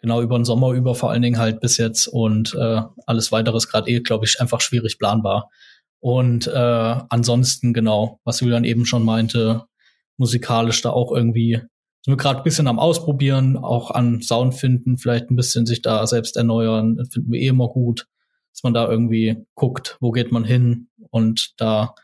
genau 0.00 0.22
über 0.22 0.38
den 0.38 0.44
Sommer 0.44 0.70
über 0.74 0.94
vor 0.94 1.10
allen 1.10 1.22
Dingen 1.22 1.38
halt 1.38 1.60
bis 1.60 1.76
jetzt 1.76 2.06
und 2.06 2.54
äh, 2.54 2.82
alles 3.06 3.32
weiteres 3.32 3.68
gerade 3.68 3.90
eh, 3.90 3.98
glaube 3.98 4.26
ich, 4.26 4.40
einfach 4.40 4.60
schwierig 4.60 5.00
planbar. 5.00 5.50
Und 5.98 6.46
äh, 6.46 6.96
ansonsten 7.08 7.72
genau, 7.72 8.20
was 8.22 8.38
Julian 8.38 8.62
eben 8.62 8.86
schon 8.86 9.04
meinte, 9.04 9.64
musikalisch 10.16 10.82
da 10.82 10.90
auch 10.90 11.12
irgendwie 11.12 11.60
sind 12.04 12.12
wir 12.12 12.16
gerade 12.18 12.40
ein 12.40 12.44
bisschen 12.44 12.66
am 12.66 12.78
Ausprobieren, 12.78 13.56
auch 13.56 13.90
an 13.90 14.20
Sound 14.20 14.54
finden, 14.54 14.98
vielleicht 14.98 15.30
ein 15.30 15.36
bisschen 15.36 15.64
sich 15.64 15.80
da 15.80 16.06
selbst 16.06 16.36
erneuern, 16.36 16.96
das 16.96 17.08
finden 17.08 17.32
wir 17.32 17.40
eh 17.40 17.46
immer 17.46 17.68
gut, 17.68 18.08
dass 18.52 18.62
man 18.62 18.74
da 18.74 18.86
irgendwie 18.86 19.46
guckt, 19.54 19.96
wo 20.00 20.10
geht 20.10 20.30
man 20.30 20.44
hin 20.44 20.88
und 21.08 21.54
da 21.56 21.94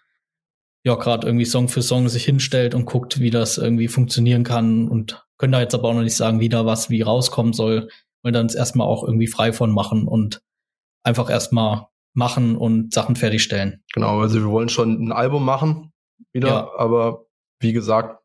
ja 0.84 0.94
gerade 0.94 1.26
irgendwie 1.26 1.44
Song 1.44 1.68
für 1.68 1.82
Song 1.82 2.08
sich 2.08 2.24
hinstellt 2.24 2.74
und 2.74 2.86
guckt, 2.86 3.20
wie 3.20 3.28
das 3.28 3.58
irgendwie 3.58 3.88
funktionieren 3.88 4.42
kann 4.42 4.88
und 4.88 5.26
können 5.36 5.52
da 5.52 5.60
jetzt 5.60 5.74
aber 5.74 5.88
auch 5.90 5.94
noch 5.94 6.02
nicht 6.02 6.16
sagen, 6.16 6.40
wie 6.40 6.48
da 6.48 6.64
was 6.64 6.88
wie 6.88 7.02
rauskommen 7.02 7.52
soll, 7.52 7.88
weil 8.22 8.32
dann 8.32 8.46
es 8.46 8.54
erstmal 8.54 8.86
auch 8.86 9.04
irgendwie 9.04 9.26
frei 9.26 9.52
von 9.52 9.70
machen 9.70 10.08
und 10.08 10.40
einfach 11.02 11.28
erstmal 11.28 11.88
machen 12.14 12.56
und 12.56 12.94
Sachen 12.94 13.16
fertigstellen. 13.16 13.82
Genau, 13.92 14.20
also 14.20 14.40
wir 14.40 14.50
wollen 14.50 14.70
schon 14.70 14.94
ein 14.94 15.12
Album 15.12 15.44
machen 15.44 15.92
wieder, 16.32 16.48
ja. 16.48 16.70
aber 16.78 17.26
wie 17.60 17.72
gesagt, 17.72 18.22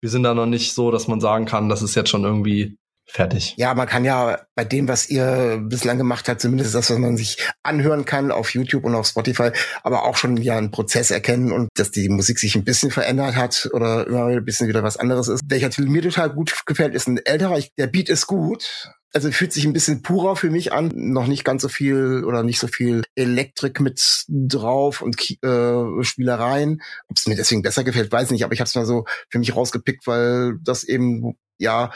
wir 0.00 0.10
sind 0.10 0.24
da 0.24 0.34
noch 0.34 0.46
nicht 0.46 0.72
so, 0.72 0.90
dass 0.90 1.08
man 1.08 1.20
sagen 1.20 1.46
kann, 1.46 1.68
das 1.68 1.82
ist 1.82 1.94
jetzt 1.94 2.10
schon 2.10 2.24
irgendwie 2.24 2.78
fertig. 3.10 3.54
Ja, 3.56 3.74
man 3.74 3.88
kann 3.88 4.04
ja 4.04 4.40
bei 4.54 4.64
dem, 4.64 4.88
was 4.88 5.08
ihr 5.10 5.60
bislang 5.62 5.98
gemacht 5.98 6.28
habt, 6.28 6.40
zumindest 6.40 6.74
das, 6.74 6.90
was 6.90 6.98
man 6.98 7.16
sich 7.16 7.38
anhören 7.62 8.04
kann 8.04 8.30
auf 8.30 8.54
YouTube 8.54 8.84
und 8.84 8.94
auf 8.94 9.06
Spotify, 9.06 9.50
aber 9.82 10.04
auch 10.04 10.16
schon 10.16 10.36
ja 10.36 10.56
einen 10.56 10.70
Prozess 10.70 11.10
erkennen 11.10 11.52
und 11.52 11.68
dass 11.74 11.90
die 11.90 12.08
Musik 12.08 12.38
sich 12.38 12.54
ein 12.54 12.64
bisschen 12.64 12.90
verändert 12.90 13.36
hat 13.36 13.68
oder 13.72 14.06
immer 14.06 14.26
ein 14.26 14.44
bisschen 14.44 14.68
wieder 14.68 14.82
was 14.82 14.96
anderes 14.96 15.28
ist. 15.28 15.42
Welcher 15.46 15.70
Titel 15.70 15.88
mir 15.88 16.02
total 16.02 16.30
gut 16.30 16.54
gefällt, 16.66 16.94
ist 16.94 17.08
ein 17.08 17.18
älterer. 17.18 17.60
Der 17.78 17.86
Beat 17.86 18.08
ist 18.08 18.26
gut, 18.26 18.90
also 19.12 19.30
fühlt 19.32 19.52
sich 19.52 19.64
ein 19.64 19.72
bisschen 19.72 20.02
purer 20.02 20.36
für 20.36 20.50
mich 20.50 20.72
an, 20.72 20.92
noch 20.94 21.26
nicht 21.26 21.44
ganz 21.44 21.62
so 21.62 21.68
viel 21.68 22.24
oder 22.24 22.42
nicht 22.42 22.60
so 22.60 22.68
viel 22.68 23.02
Elektrik 23.14 23.80
mit 23.80 24.24
drauf 24.28 25.02
und 25.02 25.18
äh, 25.42 26.04
Spielereien. 26.04 26.82
Ob 27.08 27.16
es 27.16 27.26
mir 27.26 27.36
deswegen 27.36 27.62
besser 27.62 27.84
gefällt, 27.84 28.12
weiß 28.12 28.30
nicht, 28.30 28.44
aber 28.44 28.52
ich 28.52 28.60
habe 28.60 28.68
es 28.68 28.74
mal 28.74 28.86
so 28.86 29.04
für 29.28 29.38
mich 29.38 29.56
rausgepickt, 29.56 30.06
weil 30.06 30.58
das 30.62 30.84
eben 30.84 31.36
ja 31.58 31.92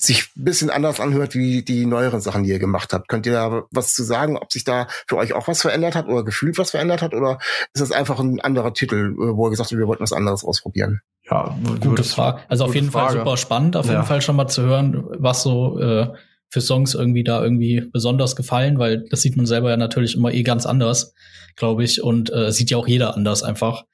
sich 0.00 0.30
ein 0.36 0.44
bisschen 0.44 0.70
anders 0.70 1.00
anhört 1.00 1.34
wie 1.34 1.62
die 1.62 1.84
neueren 1.84 2.20
Sachen, 2.20 2.44
die 2.44 2.50
ihr 2.50 2.60
gemacht 2.60 2.92
habt. 2.92 3.08
Könnt 3.08 3.26
ihr 3.26 3.32
da 3.32 3.64
was 3.72 3.94
zu 3.94 4.04
sagen, 4.04 4.36
ob 4.36 4.52
sich 4.52 4.62
da 4.62 4.86
für 5.08 5.16
euch 5.16 5.32
auch 5.32 5.48
was 5.48 5.60
verändert 5.60 5.96
hat 5.96 6.06
oder 6.06 6.22
gefühlt 6.22 6.56
was 6.56 6.70
verändert 6.70 7.02
hat 7.02 7.14
oder 7.14 7.38
ist 7.74 7.80
das 7.80 7.90
einfach 7.90 8.20
ein 8.20 8.40
anderer 8.40 8.72
Titel, 8.72 9.14
äh, 9.14 9.36
wo 9.36 9.48
ihr 9.48 9.50
gesagt 9.50 9.72
habt, 9.72 9.78
wir 9.78 9.88
wollten 9.88 10.04
was 10.04 10.12
anderes 10.12 10.44
ausprobieren? 10.44 11.00
Ja, 11.28 11.58
gute 11.80 12.04
Frage. 12.04 12.40
Also 12.48 12.64
auf 12.64 12.74
jeden 12.76 12.92
Frage. 12.92 13.08
Fall 13.08 13.18
super 13.18 13.36
spannend, 13.36 13.76
auf 13.76 13.86
ja. 13.86 13.94
jeden 13.94 14.06
Fall 14.06 14.22
schon 14.22 14.36
mal 14.36 14.46
zu 14.46 14.62
hören, 14.62 15.04
was 15.18 15.42
so 15.42 15.78
äh, 15.80 16.06
für 16.48 16.60
Songs 16.60 16.94
irgendwie 16.94 17.24
da 17.24 17.42
irgendwie 17.42 17.82
besonders 17.92 18.36
gefallen, 18.36 18.78
weil 18.78 19.04
das 19.10 19.20
sieht 19.20 19.36
man 19.36 19.46
selber 19.46 19.70
ja 19.70 19.76
natürlich 19.76 20.14
immer 20.14 20.32
eh 20.32 20.44
ganz 20.44 20.64
anders, 20.64 21.12
glaube 21.56 21.82
ich, 21.82 22.02
und 22.02 22.32
äh, 22.32 22.52
sieht 22.52 22.70
ja 22.70 22.78
auch 22.78 22.88
jeder 22.88 23.16
anders 23.16 23.42
einfach. 23.42 23.84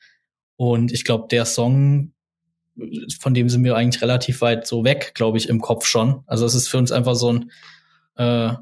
Und 0.57 0.93
ich 0.93 1.05
glaube, 1.05 1.27
der 1.31 1.47
Song, 1.47 2.13
von 3.21 3.35
dem 3.35 3.49
sind 3.49 3.65
wir 3.65 3.77
eigentlich 3.77 4.03
relativ 4.03 4.41
weit 4.41 4.67
so 4.67 4.85
weg, 4.85 5.13
glaube 5.15 5.39
ich, 5.39 5.49
im 5.49 5.61
Kopf 5.61 5.87
schon. 5.87 6.23
Also 6.27 6.45
es 6.45 6.55
ist 6.55 6.69
für 6.69 6.79
uns 6.79 6.93
einfach 6.93 7.15
so 7.15 7.33
ein, 7.33 7.51
äh, 8.17 8.55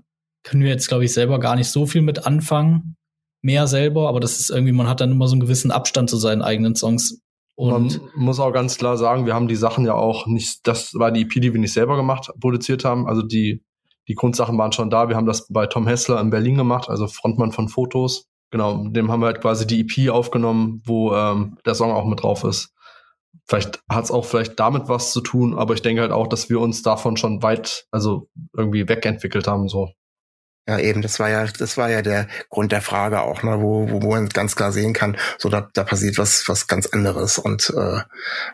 können 0.42 0.62
wir 0.62 0.70
jetzt, 0.70 0.88
glaube 0.88 1.04
ich, 1.04 1.12
selber 1.12 1.38
gar 1.40 1.56
nicht 1.56 1.68
so 1.68 1.86
viel 1.86 2.02
mit 2.02 2.26
anfangen, 2.26 2.96
mehr 3.40 3.66
selber, 3.66 4.08
aber 4.08 4.20
das 4.20 4.40
ist 4.40 4.50
irgendwie, 4.50 4.72
man 4.72 4.88
hat 4.88 5.00
dann 5.00 5.12
immer 5.12 5.28
so 5.28 5.34
einen 5.34 5.40
gewissen 5.40 5.70
Abstand 5.70 6.10
zu 6.10 6.16
seinen 6.16 6.42
eigenen 6.42 6.74
Songs. 6.74 7.20
Und 7.54 8.00
man 8.16 8.24
muss 8.24 8.40
auch 8.40 8.52
ganz 8.52 8.78
klar 8.78 8.96
sagen, 8.96 9.26
wir 9.26 9.34
haben 9.34 9.48
die 9.48 9.56
Sachen 9.56 9.84
ja 9.84 9.94
auch 9.94 10.26
nicht, 10.26 10.66
das 10.66 10.94
war 10.94 11.12
die 11.12 11.22
EP, 11.22 11.30
die 11.34 11.52
wir 11.52 11.60
nicht 11.60 11.72
selber 11.72 11.96
gemacht, 11.96 12.30
produziert 12.40 12.84
haben. 12.84 13.06
Also 13.06 13.22
die 13.22 13.62
die 14.08 14.14
Grundsachen 14.14 14.58
waren 14.58 14.72
schon 14.72 14.90
da. 14.90 15.08
Wir 15.08 15.16
haben 15.16 15.26
das 15.26 15.48
bei 15.48 15.66
Tom 15.66 15.86
Hessler 15.86 16.20
in 16.20 16.30
Berlin 16.30 16.56
gemacht, 16.56 16.88
also 16.88 17.06
Frontmann 17.06 17.52
von 17.52 17.68
Fotos. 17.68 18.28
Genau, 18.50 18.86
dem 18.88 19.10
haben 19.10 19.20
wir 19.20 19.26
halt 19.26 19.40
quasi 19.40 19.66
die 19.66 19.80
EP 19.80 20.10
aufgenommen, 20.10 20.82
wo 20.84 21.14
ähm, 21.14 21.56
der 21.64 21.74
Song 21.74 21.92
auch 21.92 22.04
mit 22.04 22.22
drauf 22.22 22.44
ist. 22.44 22.74
Vielleicht 23.48 23.82
hat 23.88 24.04
es 24.04 24.10
auch 24.10 24.24
vielleicht 24.24 24.58
damit 24.58 24.88
was 24.88 25.12
zu 25.12 25.20
tun, 25.20 25.58
aber 25.58 25.74
ich 25.74 25.82
denke 25.82 26.02
halt 26.02 26.12
auch, 26.12 26.26
dass 26.26 26.48
wir 26.48 26.60
uns 26.60 26.82
davon 26.82 27.16
schon 27.16 27.42
weit, 27.42 27.86
also 27.90 28.28
irgendwie 28.56 28.88
wegentwickelt 28.88 29.46
haben, 29.46 29.68
so. 29.68 29.90
Ja, 30.68 30.78
eben, 30.78 31.02
das 31.02 31.18
war 31.18 31.28
ja, 31.28 31.44
das 31.46 31.76
war 31.76 31.90
ja 31.90 32.02
der 32.02 32.28
Grund 32.48 32.70
der 32.70 32.82
Frage 32.82 33.22
auch, 33.22 33.42
ne, 33.42 33.60
wo, 33.60 33.90
wo, 33.90 34.02
wo 34.02 34.10
man 34.10 34.28
ganz 34.28 34.54
klar 34.54 34.70
sehen 34.70 34.92
kann, 34.92 35.16
so 35.38 35.48
da, 35.48 35.68
da 35.74 35.82
passiert 35.82 36.18
was, 36.18 36.48
was 36.48 36.68
ganz 36.68 36.86
anderes 36.86 37.38
und, 37.38 37.70
äh, 37.76 38.00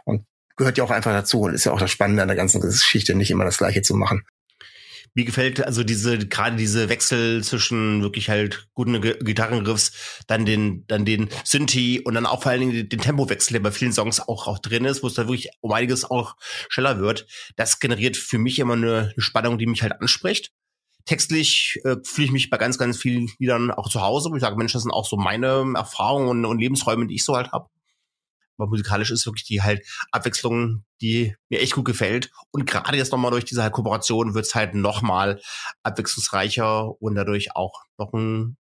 und 0.05 0.25
gehört 0.57 0.79
ja 0.79 0.85
auch 0.85 0.91
einfach 0.91 1.13
dazu 1.13 1.43
und 1.43 1.55
ist 1.55 1.65
ja 1.65 1.73
auch 1.73 1.81
das 1.81 1.91
Spannende 1.91 2.23
an 2.23 2.29
der 2.29 2.37
ganzen 2.37 2.61
Geschichte, 2.63 3.15
nicht 3.15 3.31
immer 3.31 3.45
das 3.45 3.59
Gleiche 3.59 3.83
zu 3.83 3.95
machen. 3.95 4.25
Mir 5.19 5.25
gefällt 5.25 5.67
also 5.67 5.83
diese, 5.83 6.17
gerade 6.17 6.55
diese 6.55 6.89
Wechsel 6.89 7.43
zwischen 7.43 8.03
wirklich 8.03 8.31
halt 8.31 8.69
guten 8.75 9.01
Gitarrenriffs, 9.01 10.23
dann 10.29 10.47
den, 10.47 10.87
dann 10.87 11.05
den 11.05 11.29
Synthi 11.43 12.01
und 12.05 12.15
dann 12.15 12.25
auch 12.25 12.45
vor 12.45 12.53
allen 12.53 12.61
Dingen 12.61 12.89
den 12.89 13.01
Tempowechsel, 13.01 13.55
der 13.55 13.61
bei 13.61 13.73
vielen 13.73 13.93
Songs 13.93 14.21
auch, 14.21 14.47
auch 14.47 14.61
drin 14.61 14.85
ist, 14.85 15.03
wo 15.03 15.09
es 15.09 15.15
da 15.15 15.25
wirklich 15.25 15.51
um 15.61 15.73
einiges 15.73 16.09
auch 16.09 16.37
schneller 16.69 17.01
wird. 17.01 17.27
Das 17.57 17.81
generiert 17.81 18.17
für 18.17 18.39
mich 18.39 18.61
immer 18.61 18.75
eine, 18.75 19.11
eine 19.13 19.13
Spannung, 19.17 19.59
die 19.59 19.67
mich 19.67 19.83
halt 19.83 20.01
anspricht. 20.01 20.53
Textlich 21.05 21.81
äh, 21.83 21.97
fühle 22.05 22.27
ich 22.27 22.31
mich 22.31 22.49
bei 22.49 22.57
ganz, 22.57 22.79
ganz 22.79 22.97
vielen 22.97 23.29
Liedern 23.41 23.73
auch 23.73 23.89
zu 23.89 24.01
Hause, 24.01 24.31
wo 24.31 24.37
ich 24.37 24.43
sage, 24.43 24.55
Mensch, 24.55 24.73
das 24.73 24.83
sind 24.83 24.93
auch 24.93 25.05
so 25.05 25.17
meine 25.17 25.73
Erfahrungen 25.75 26.29
und, 26.29 26.45
und 26.45 26.61
Lebensräume, 26.61 27.09
die 27.09 27.17
ich 27.17 27.25
so 27.25 27.35
halt 27.35 27.51
habe. 27.51 27.69
Aber 28.59 28.69
musikalisch 28.69 29.11
ist 29.11 29.25
wirklich 29.25 29.45
die 29.45 29.63
halt 29.63 29.87
Abwechslung, 30.11 30.85
die 31.01 31.35
mir 31.49 31.61
echt 31.61 31.75
gut 31.75 31.85
gefällt. 31.85 32.31
Und 32.51 32.67
gerade 32.67 32.97
jetzt 32.99 33.13
nochmal 33.13 33.31
durch 33.31 33.45
diese 33.45 33.63
halt 33.63 33.73
Kooperation 33.73 34.35
wird's 34.35 34.55
halt 34.55 34.75
nochmal 34.75 35.41
abwechslungsreicher 35.85 37.01
und 37.01 37.15
dadurch 37.15 37.55
auch 37.55 37.85
noch 37.99 38.13
ein, 38.13 38.57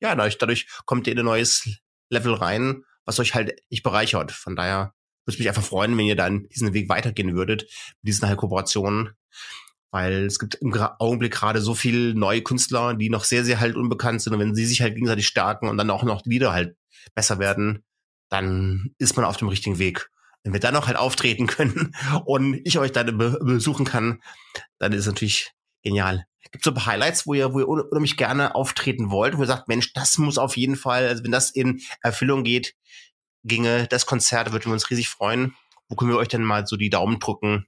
ja, 0.00 0.14
dadurch, 0.14 0.38
dadurch 0.38 0.68
kommt 0.84 1.06
ihr 1.06 1.12
in 1.12 1.20
ein 1.20 1.24
neues 1.24 1.78
Level 2.10 2.34
rein, 2.34 2.82
was 3.04 3.20
euch 3.20 3.34
halt 3.34 3.56
echt 3.70 3.84
bereichert. 3.84 4.32
Von 4.32 4.56
daher 4.56 4.92
würde 5.26 5.38
mich 5.38 5.48
einfach 5.48 5.62
freuen, 5.62 5.96
wenn 5.96 6.06
ihr 6.06 6.16
dann 6.16 6.48
diesen 6.48 6.72
Weg 6.74 6.88
weitergehen 6.88 7.34
würdet, 7.34 7.62
mit 8.02 8.08
diesen 8.08 8.28
halt 8.28 8.38
Kooperationen. 8.38 9.10
Weil 9.92 10.26
es 10.26 10.38
gibt 10.38 10.56
im 10.56 10.74
Augenblick 10.74 11.32
gerade 11.32 11.60
so 11.60 11.74
viele 11.74 12.14
neue 12.14 12.42
Künstler, 12.42 12.94
die 12.94 13.08
noch 13.08 13.24
sehr, 13.24 13.44
sehr 13.44 13.60
halt 13.60 13.76
unbekannt 13.76 14.20
sind. 14.20 14.34
Und 14.34 14.40
wenn 14.40 14.54
sie 14.54 14.66
sich 14.66 14.82
halt 14.82 14.94
gegenseitig 14.94 15.26
stärken 15.26 15.68
und 15.68 15.78
dann 15.78 15.90
auch 15.90 16.02
noch 16.02 16.24
Lieder 16.24 16.52
halt 16.52 16.76
besser 17.14 17.38
werden, 17.38 17.84
dann 18.28 18.94
ist 18.98 19.16
man 19.16 19.24
auf 19.24 19.36
dem 19.36 19.48
richtigen 19.48 19.78
Weg. 19.78 20.08
Wenn 20.42 20.52
wir 20.52 20.60
dann 20.60 20.74
noch 20.74 20.86
halt 20.86 20.96
auftreten 20.96 21.46
können 21.46 21.94
und 22.24 22.60
ich 22.64 22.78
euch 22.78 22.92
dann 22.92 23.18
be 23.18 23.38
besuchen 23.40 23.84
kann, 23.84 24.22
dann 24.78 24.92
ist 24.92 25.00
es 25.00 25.06
natürlich 25.06 25.52
genial. 25.82 26.26
Gibt 26.52 26.64
es 26.66 26.72
so 26.72 26.86
Highlights, 26.86 27.26
wo 27.26 27.34
ihr, 27.34 27.52
wo 27.52 27.60
ihr 27.60 27.68
unheimlich 27.68 28.16
gerne 28.16 28.54
auftreten 28.54 29.10
wollt, 29.10 29.36
wo 29.36 29.42
ihr 29.42 29.46
sagt, 29.46 29.68
Mensch, 29.68 29.92
das 29.92 30.18
muss 30.18 30.38
auf 30.38 30.56
jeden 30.56 30.76
Fall, 30.76 31.08
also 31.08 31.24
wenn 31.24 31.32
das 31.32 31.50
in 31.50 31.80
Erfüllung 32.02 32.44
geht, 32.44 32.74
ginge 33.44 33.86
das 33.88 34.06
Konzert, 34.06 34.52
würden 34.52 34.66
wir 34.66 34.72
uns 34.72 34.90
riesig 34.90 35.08
freuen. 35.08 35.54
Wo 35.88 35.96
können 35.96 36.10
wir 36.10 36.18
euch 36.18 36.28
denn 36.28 36.42
mal 36.42 36.66
so 36.66 36.76
die 36.76 36.90
Daumen 36.90 37.18
drücken? 37.18 37.66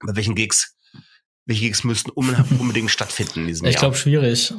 Bei 0.00 0.16
welchen 0.16 0.34
Gigs? 0.34 0.76
Welche 1.46 1.64
Gigs 1.66 1.84
müssten 1.84 2.10
unbedingt 2.10 2.90
stattfinden 2.90 3.40
in 3.40 3.46
diesem 3.46 3.66
ich 3.66 3.74
Jahr? 3.74 3.76
Ich 3.76 3.80
glaube, 3.80 3.96
schwierig. 3.96 4.54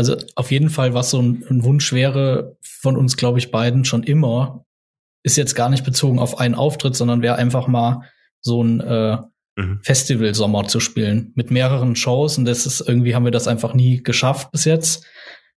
Also 0.00 0.16
auf 0.34 0.50
jeden 0.50 0.70
Fall, 0.70 0.94
was 0.94 1.10
so 1.10 1.20
ein, 1.20 1.44
ein 1.48 1.62
Wunsch 1.62 1.92
wäre 1.92 2.56
von 2.62 2.96
uns, 2.96 3.16
glaube 3.16 3.38
ich, 3.38 3.50
beiden 3.50 3.84
schon 3.84 4.02
immer, 4.02 4.64
ist 5.22 5.36
jetzt 5.36 5.54
gar 5.54 5.68
nicht 5.68 5.84
bezogen 5.84 6.18
auf 6.18 6.40
einen 6.40 6.54
Auftritt, 6.54 6.96
sondern 6.96 7.20
wäre 7.20 7.36
einfach 7.36 7.66
mal 7.66 8.02
so 8.40 8.64
ein 8.64 8.80
äh, 8.80 9.18
mhm. 9.56 9.80
Festival-Sommer 9.82 10.66
zu 10.68 10.80
spielen 10.80 11.32
mit 11.34 11.50
mehreren 11.50 11.96
Shows. 11.96 12.38
Und 12.38 12.46
das 12.46 12.64
ist 12.64 12.80
irgendwie 12.80 13.14
haben 13.14 13.24
wir 13.24 13.30
das 13.30 13.46
einfach 13.46 13.74
nie 13.74 14.02
geschafft 14.02 14.50
bis 14.52 14.64
jetzt 14.64 15.04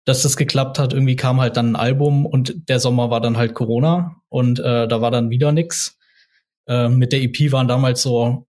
dass 0.06 0.22
das 0.22 0.38
geklappt 0.38 0.80
hat. 0.80 0.94
Irgendwie 0.94 1.16
kam 1.16 1.40
halt 1.40 1.58
dann 1.58 1.72
ein 1.72 1.76
Album 1.76 2.26
und 2.26 2.70
der 2.70 2.80
Sommer 2.80 3.10
war 3.10 3.22
dann 3.22 3.38
halt 3.38 3.54
Corona 3.54 4.18
und 4.30 4.60
äh, 4.60 4.88
da 4.88 5.02
war 5.02 5.12
dann 5.12 5.30
wieder 5.30 5.52
nix. 5.52 5.98
Äh, 6.68 6.90
mit 6.90 7.14
der 7.14 7.22
EP 7.22 7.52
waren 7.52 7.68
damals 7.68 8.02
so 8.02 8.46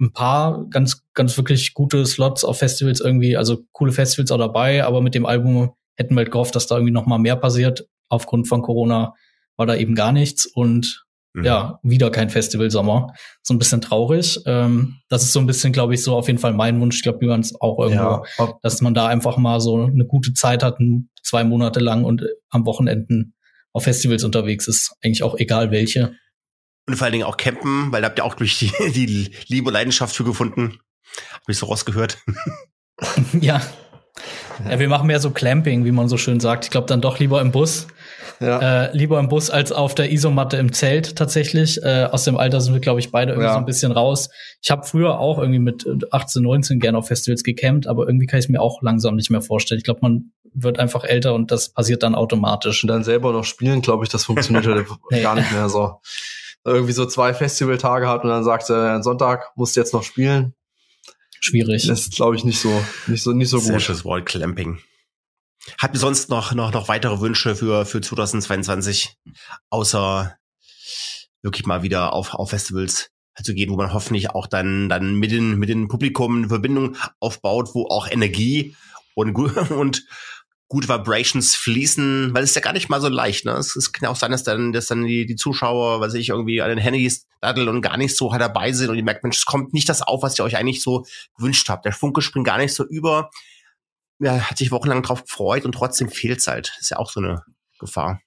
ein 0.00 0.12
paar 0.12 0.66
ganz, 0.70 1.04
ganz 1.14 1.36
wirklich 1.36 1.74
gute 1.74 2.04
Slots 2.06 2.44
auf 2.44 2.58
Festivals 2.58 3.00
irgendwie, 3.00 3.36
also 3.36 3.64
coole 3.72 3.92
Festivals 3.92 4.30
auch 4.30 4.38
dabei, 4.38 4.84
aber 4.84 5.00
mit 5.00 5.14
dem 5.14 5.26
Album 5.26 5.72
hätten 5.96 6.14
wir 6.14 6.20
halt 6.20 6.30
gehofft, 6.30 6.54
dass 6.54 6.66
da 6.66 6.76
irgendwie 6.76 6.92
noch 6.92 7.06
mal 7.06 7.18
mehr 7.18 7.36
passiert. 7.36 7.88
Aufgrund 8.08 8.48
von 8.48 8.62
Corona 8.62 9.14
war 9.56 9.66
da 9.66 9.74
eben 9.74 9.94
gar 9.94 10.12
nichts 10.12 10.46
und 10.46 11.06
Mhm. 11.36 11.44
Ja, 11.44 11.80
wieder 11.82 12.10
kein 12.10 12.30
Festivalsommer. 12.30 13.12
So 13.42 13.52
ein 13.52 13.58
bisschen 13.58 13.82
traurig. 13.82 14.40
Ähm, 14.46 14.96
das 15.08 15.22
ist 15.22 15.32
so 15.32 15.40
ein 15.40 15.46
bisschen, 15.46 15.72
glaube 15.72 15.94
ich, 15.94 16.02
so 16.02 16.16
auf 16.16 16.28
jeden 16.28 16.38
Fall 16.38 16.54
mein 16.54 16.80
Wunsch. 16.80 16.96
Ich 16.96 17.02
glaube, 17.02 17.24
man 17.26 17.40
es 17.40 17.60
auch 17.60 17.78
irgendwo, 17.78 18.24
ja. 18.38 18.58
dass 18.62 18.80
man 18.80 18.94
da 18.94 19.06
einfach 19.06 19.36
mal 19.36 19.60
so 19.60 19.84
eine 19.84 20.06
gute 20.06 20.32
Zeit 20.32 20.62
hat, 20.62 20.78
zwei 21.22 21.44
Monate 21.44 21.80
lang 21.80 22.04
und 22.04 22.24
am 22.48 22.64
Wochenenden 22.64 23.34
auf 23.74 23.84
Festivals 23.84 24.24
unterwegs 24.24 24.66
ist. 24.66 24.96
Eigentlich 25.02 25.22
auch 25.22 25.36
egal 25.36 25.70
welche. 25.70 26.14
Und 26.86 26.96
vor 26.96 27.04
allen 27.04 27.12
Dingen 27.12 27.24
auch 27.24 27.36
campen, 27.36 27.90
weil 27.90 28.00
da 28.00 28.08
habt 28.08 28.18
ihr 28.18 28.24
auch 28.24 28.34
durch 28.34 28.58
die, 28.58 28.72
die 28.92 29.30
Liebe 29.48 29.68
und 29.68 29.74
Leidenschaft 29.74 30.14
für 30.14 30.24
gefunden. 30.24 30.78
Hab 31.32 31.48
ich 31.48 31.58
so 31.58 31.66
rausgehört. 31.66 32.18
ja. 33.40 33.60
Ja, 34.64 34.78
wir 34.78 34.88
machen 34.88 35.06
mehr 35.06 35.20
so 35.20 35.30
Clamping, 35.30 35.84
wie 35.84 35.92
man 35.92 36.08
so 36.08 36.16
schön 36.16 36.40
sagt. 36.40 36.64
Ich 36.64 36.70
glaube 36.70 36.86
dann 36.86 37.02
doch 37.02 37.18
lieber 37.18 37.42
im 37.42 37.52
Bus. 37.52 37.86
Ja. 38.40 38.84
Äh, 38.84 38.96
lieber 38.96 39.18
im 39.18 39.28
Bus 39.28 39.50
als 39.50 39.72
auf 39.72 39.94
der 39.94 40.10
Isomatte 40.10 40.56
im 40.56 40.72
Zelt 40.72 41.16
tatsächlich. 41.16 41.82
Äh, 41.82 42.08
aus 42.10 42.24
dem 42.24 42.36
Alter 42.36 42.60
sind 42.60 42.72
wir, 42.72 42.80
glaube 42.80 43.00
ich, 43.00 43.10
beide 43.10 43.32
irgendwie 43.32 43.48
ja. 43.48 43.52
so 43.52 43.58
ein 43.58 43.66
bisschen 43.66 43.92
raus. 43.92 44.30
Ich 44.62 44.70
habe 44.70 44.86
früher 44.86 45.18
auch 45.18 45.38
irgendwie 45.38 45.58
mit 45.58 45.86
18, 46.10 46.42
19 46.42 46.80
gerne 46.80 46.98
auf 46.98 47.08
Festivals 47.08 47.42
gecampt, 47.42 47.86
aber 47.86 48.06
irgendwie 48.06 48.26
kann 48.26 48.38
ich 48.38 48.46
es 48.46 48.48
mir 48.48 48.60
auch 48.60 48.82
langsam 48.82 49.16
nicht 49.16 49.30
mehr 49.30 49.42
vorstellen. 49.42 49.78
Ich 49.78 49.84
glaube, 49.84 50.00
man 50.02 50.32
wird 50.54 50.78
einfach 50.78 51.04
älter 51.04 51.34
und 51.34 51.50
das 51.50 51.70
passiert 51.70 52.02
dann 52.02 52.14
automatisch. 52.14 52.82
Und 52.82 52.88
dann 52.88 53.04
selber 53.04 53.32
noch 53.32 53.44
spielen, 53.44 53.82
glaube 53.82 54.04
ich, 54.04 54.10
das 54.10 54.24
funktioniert 54.24 54.66
halt 54.66 54.86
nee. 55.10 55.22
gar 55.22 55.34
nicht 55.34 55.52
mehr 55.52 55.68
so. 55.68 56.00
Irgendwie 56.66 56.92
so 56.92 57.06
zwei 57.06 57.32
Festivaltage 57.32 58.08
hat 58.08 58.24
und 58.24 58.30
dann 58.30 58.44
sagt 58.44 58.68
er, 58.70 59.02
Sonntag 59.02 59.52
musst 59.54 59.76
du 59.76 59.80
jetzt 59.80 59.94
noch 59.94 60.02
spielen. 60.02 60.54
Schwierig. 61.40 61.86
Das 61.86 62.00
ist, 62.00 62.16
glaube 62.16 62.34
ich, 62.34 62.44
nicht 62.44 62.60
so, 62.60 62.84
nicht 63.06 63.22
so, 63.22 63.32
nicht 63.32 63.48
so 63.48 63.58
Sehr 63.58 63.74
gut. 63.74 63.82
Schönes 63.82 64.04
Wort, 64.04 64.26
Clamping. 64.26 64.80
Habt 65.78 65.94
ihr 65.94 66.00
sonst 66.00 66.28
noch, 66.28 66.54
noch, 66.54 66.72
noch 66.72 66.88
weitere 66.88 67.20
Wünsche 67.20 67.54
für, 67.54 67.86
für 67.86 68.00
2022? 68.00 69.16
Außer 69.70 70.36
wirklich 71.42 71.66
mal 71.66 71.82
wieder 71.82 72.12
auf, 72.12 72.34
auf 72.34 72.50
Festivals 72.50 73.10
zu 73.42 73.54
gehen, 73.54 73.70
wo 73.70 73.76
man 73.76 73.92
hoffentlich 73.92 74.30
auch 74.30 74.46
dann, 74.46 74.88
dann 74.88 75.14
mit 75.14 75.30
den, 75.30 75.58
mit 75.58 75.68
den 75.68 75.88
Publikum 75.88 76.38
eine 76.38 76.48
Verbindung 76.48 76.96
aufbaut, 77.20 77.70
wo 77.74 77.86
auch 77.86 78.10
Energie 78.10 78.74
und, 79.14 79.34
und 79.70 80.04
gute 80.68 80.88
Vibrations 80.88 81.54
fließen, 81.54 82.34
weil 82.34 82.42
es 82.42 82.50
ist 82.50 82.56
ja 82.56 82.62
gar 82.62 82.72
nicht 82.72 82.88
mal 82.88 83.00
so 83.00 83.08
leicht, 83.08 83.44
ne? 83.44 83.52
Es, 83.52 83.76
es 83.76 83.92
kann 83.92 84.04
ja 84.04 84.10
auch 84.10 84.16
sein, 84.16 84.32
dass 84.32 84.42
dann, 84.42 84.72
dass 84.72 84.86
dann 84.86 85.04
die, 85.04 85.24
die 85.24 85.36
Zuschauer, 85.36 86.00
weiß 86.00 86.14
ich, 86.14 86.30
irgendwie 86.30 86.60
an 86.60 86.70
den 86.70 86.78
Handys 86.78 87.26
daddeln 87.40 87.68
und 87.68 87.82
gar 87.82 87.96
nicht 87.96 88.16
so 88.16 88.32
halt 88.32 88.42
dabei 88.42 88.72
sind 88.72 88.90
und 88.90 88.96
ihr 88.96 89.04
merkt, 89.04 89.22
Mensch, 89.22 89.38
es 89.38 89.44
kommt 89.44 89.72
nicht 89.72 89.88
das 89.88 90.02
auf, 90.02 90.22
was 90.22 90.38
ihr 90.38 90.44
euch 90.44 90.56
eigentlich 90.56 90.82
so 90.82 91.04
gewünscht 91.36 91.68
habt. 91.68 91.84
Der 91.84 91.92
Funke 91.92 92.20
springt 92.20 92.46
gar 92.46 92.58
nicht 92.58 92.74
so 92.74 92.84
über 92.84 93.30
ja, 94.18 94.38
hat 94.50 94.58
sich 94.58 94.72
wochenlang 94.72 95.02
drauf 95.02 95.24
gefreut 95.24 95.64
und 95.64 95.72
trotzdem 95.72 96.08
fehlt's 96.08 96.46
halt. 96.46 96.72
ist 96.80 96.90
ja 96.90 96.98
auch 96.98 97.10
so 97.10 97.20
eine 97.20 97.42
Gefahr. 97.78 98.20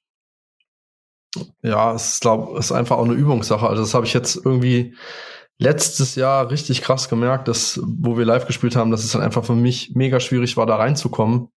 Ja, 1.61 1.93
es 1.93 2.13
ist, 2.13 2.21
glaube 2.21 2.57
ist 2.57 2.71
einfach 2.71 2.97
auch 2.97 3.05
eine 3.05 3.13
Übungssache. 3.13 3.67
Also 3.67 3.83
das 3.83 3.93
habe 3.93 4.05
ich 4.05 4.13
jetzt 4.13 4.35
irgendwie 4.35 4.95
letztes 5.57 6.15
Jahr 6.15 6.49
richtig 6.49 6.81
krass 6.81 7.09
gemerkt, 7.09 7.47
dass, 7.47 7.79
wo 7.83 8.17
wir 8.17 8.25
live 8.25 8.47
gespielt 8.47 8.75
haben, 8.75 8.91
dass 8.91 9.03
es 9.03 9.11
dann 9.11 9.21
einfach 9.21 9.45
für 9.45 9.55
mich 9.55 9.91
mega 9.95 10.19
schwierig 10.19 10.57
war, 10.57 10.65
da 10.65 10.75
reinzukommen 10.75 11.49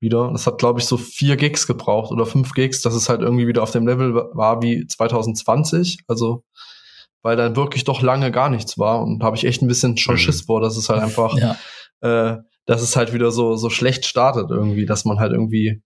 wieder. 0.00 0.30
Das 0.32 0.46
hat, 0.46 0.58
glaube 0.58 0.80
ich, 0.80 0.86
so 0.86 0.96
vier 0.96 1.36
Gigs 1.36 1.66
gebraucht 1.66 2.12
oder 2.12 2.26
fünf 2.26 2.52
Gigs, 2.52 2.82
dass 2.82 2.94
es 2.94 3.08
halt 3.08 3.22
irgendwie 3.22 3.46
wieder 3.46 3.62
auf 3.62 3.70
dem 3.70 3.86
Level 3.86 4.14
war 4.14 4.62
wie 4.62 4.86
2020. 4.86 6.00
Also, 6.06 6.44
weil 7.22 7.36
dann 7.36 7.56
wirklich 7.56 7.84
doch 7.84 8.02
lange 8.02 8.30
gar 8.30 8.50
nichts 8.50 8.78
war 8.78 9.02
und 9.02 9.22
habe 9.22 9.36
ich 9.36 9.44
echt 9.44 9.62
ein 9.62 9.68
bisschen 9.68 9.96
schon 9.96 10.14
mhm. 10.14 10.18
Schiss 10.18 10.42
vor, 10.42 10.60
dass 10.60 10.76
es 10.76 10.88
halt 10.88 11.02
einfach 11.02 11.36
ja. 11.36 11.56
äh, 12.00 12.38
dass 12.66 12.82
es 12.82 12.96
halt 12.96 13.12
wieder 13.12 13.30
so, 13.30 13.56
so 13.56 13.70
schlecht 13.70 14.04
startet 14.04 14.50
irgendwie, 14.50 14.86
dass 14.86 15.04
man 15.04 15.18
halt 15.20 15.32
irgendwie, 15.32 15.82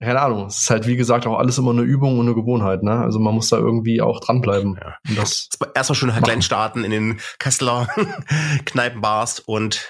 keine 0.00 0.20
Ahnung, 0.20 0.46
es 0.46 0.60
ist 0.60 0.70
halt 0.70 0.86
wie 0.86 0.96
gesagt 0.96 1.26
auch 1.26 1.38
alles 1.38 1.56
immer 1.58 1.70
eine 1.70 1.82
Übung 1.82 2.18
und 2.18 2.26
eine 2.26 2.34
Gewohnheit, 2.34 2.82
ne? 2.82 2.98
Also 2.98 3.18
man 3.18 3.34
muss 3.34 3.48
da 3.48 3.56
irgendwie 3.56 4.02
auch 4.02 4.20
dranbleiben. 4.20 4.78
Ja. 4.80 4.96
Und 5.08 5.18
das 5.18 5.48
Erstmal 5.74 5.96
schon 5.96 6.14
halt 6.14 6.24
klein 6.24 6.42
starten 6.42 6.84
in 6.84 6.90
den 6.90 7.20
Kasseler 7.38 7.88
Kneipenbars 8.66 9.40
und 9.40 9.88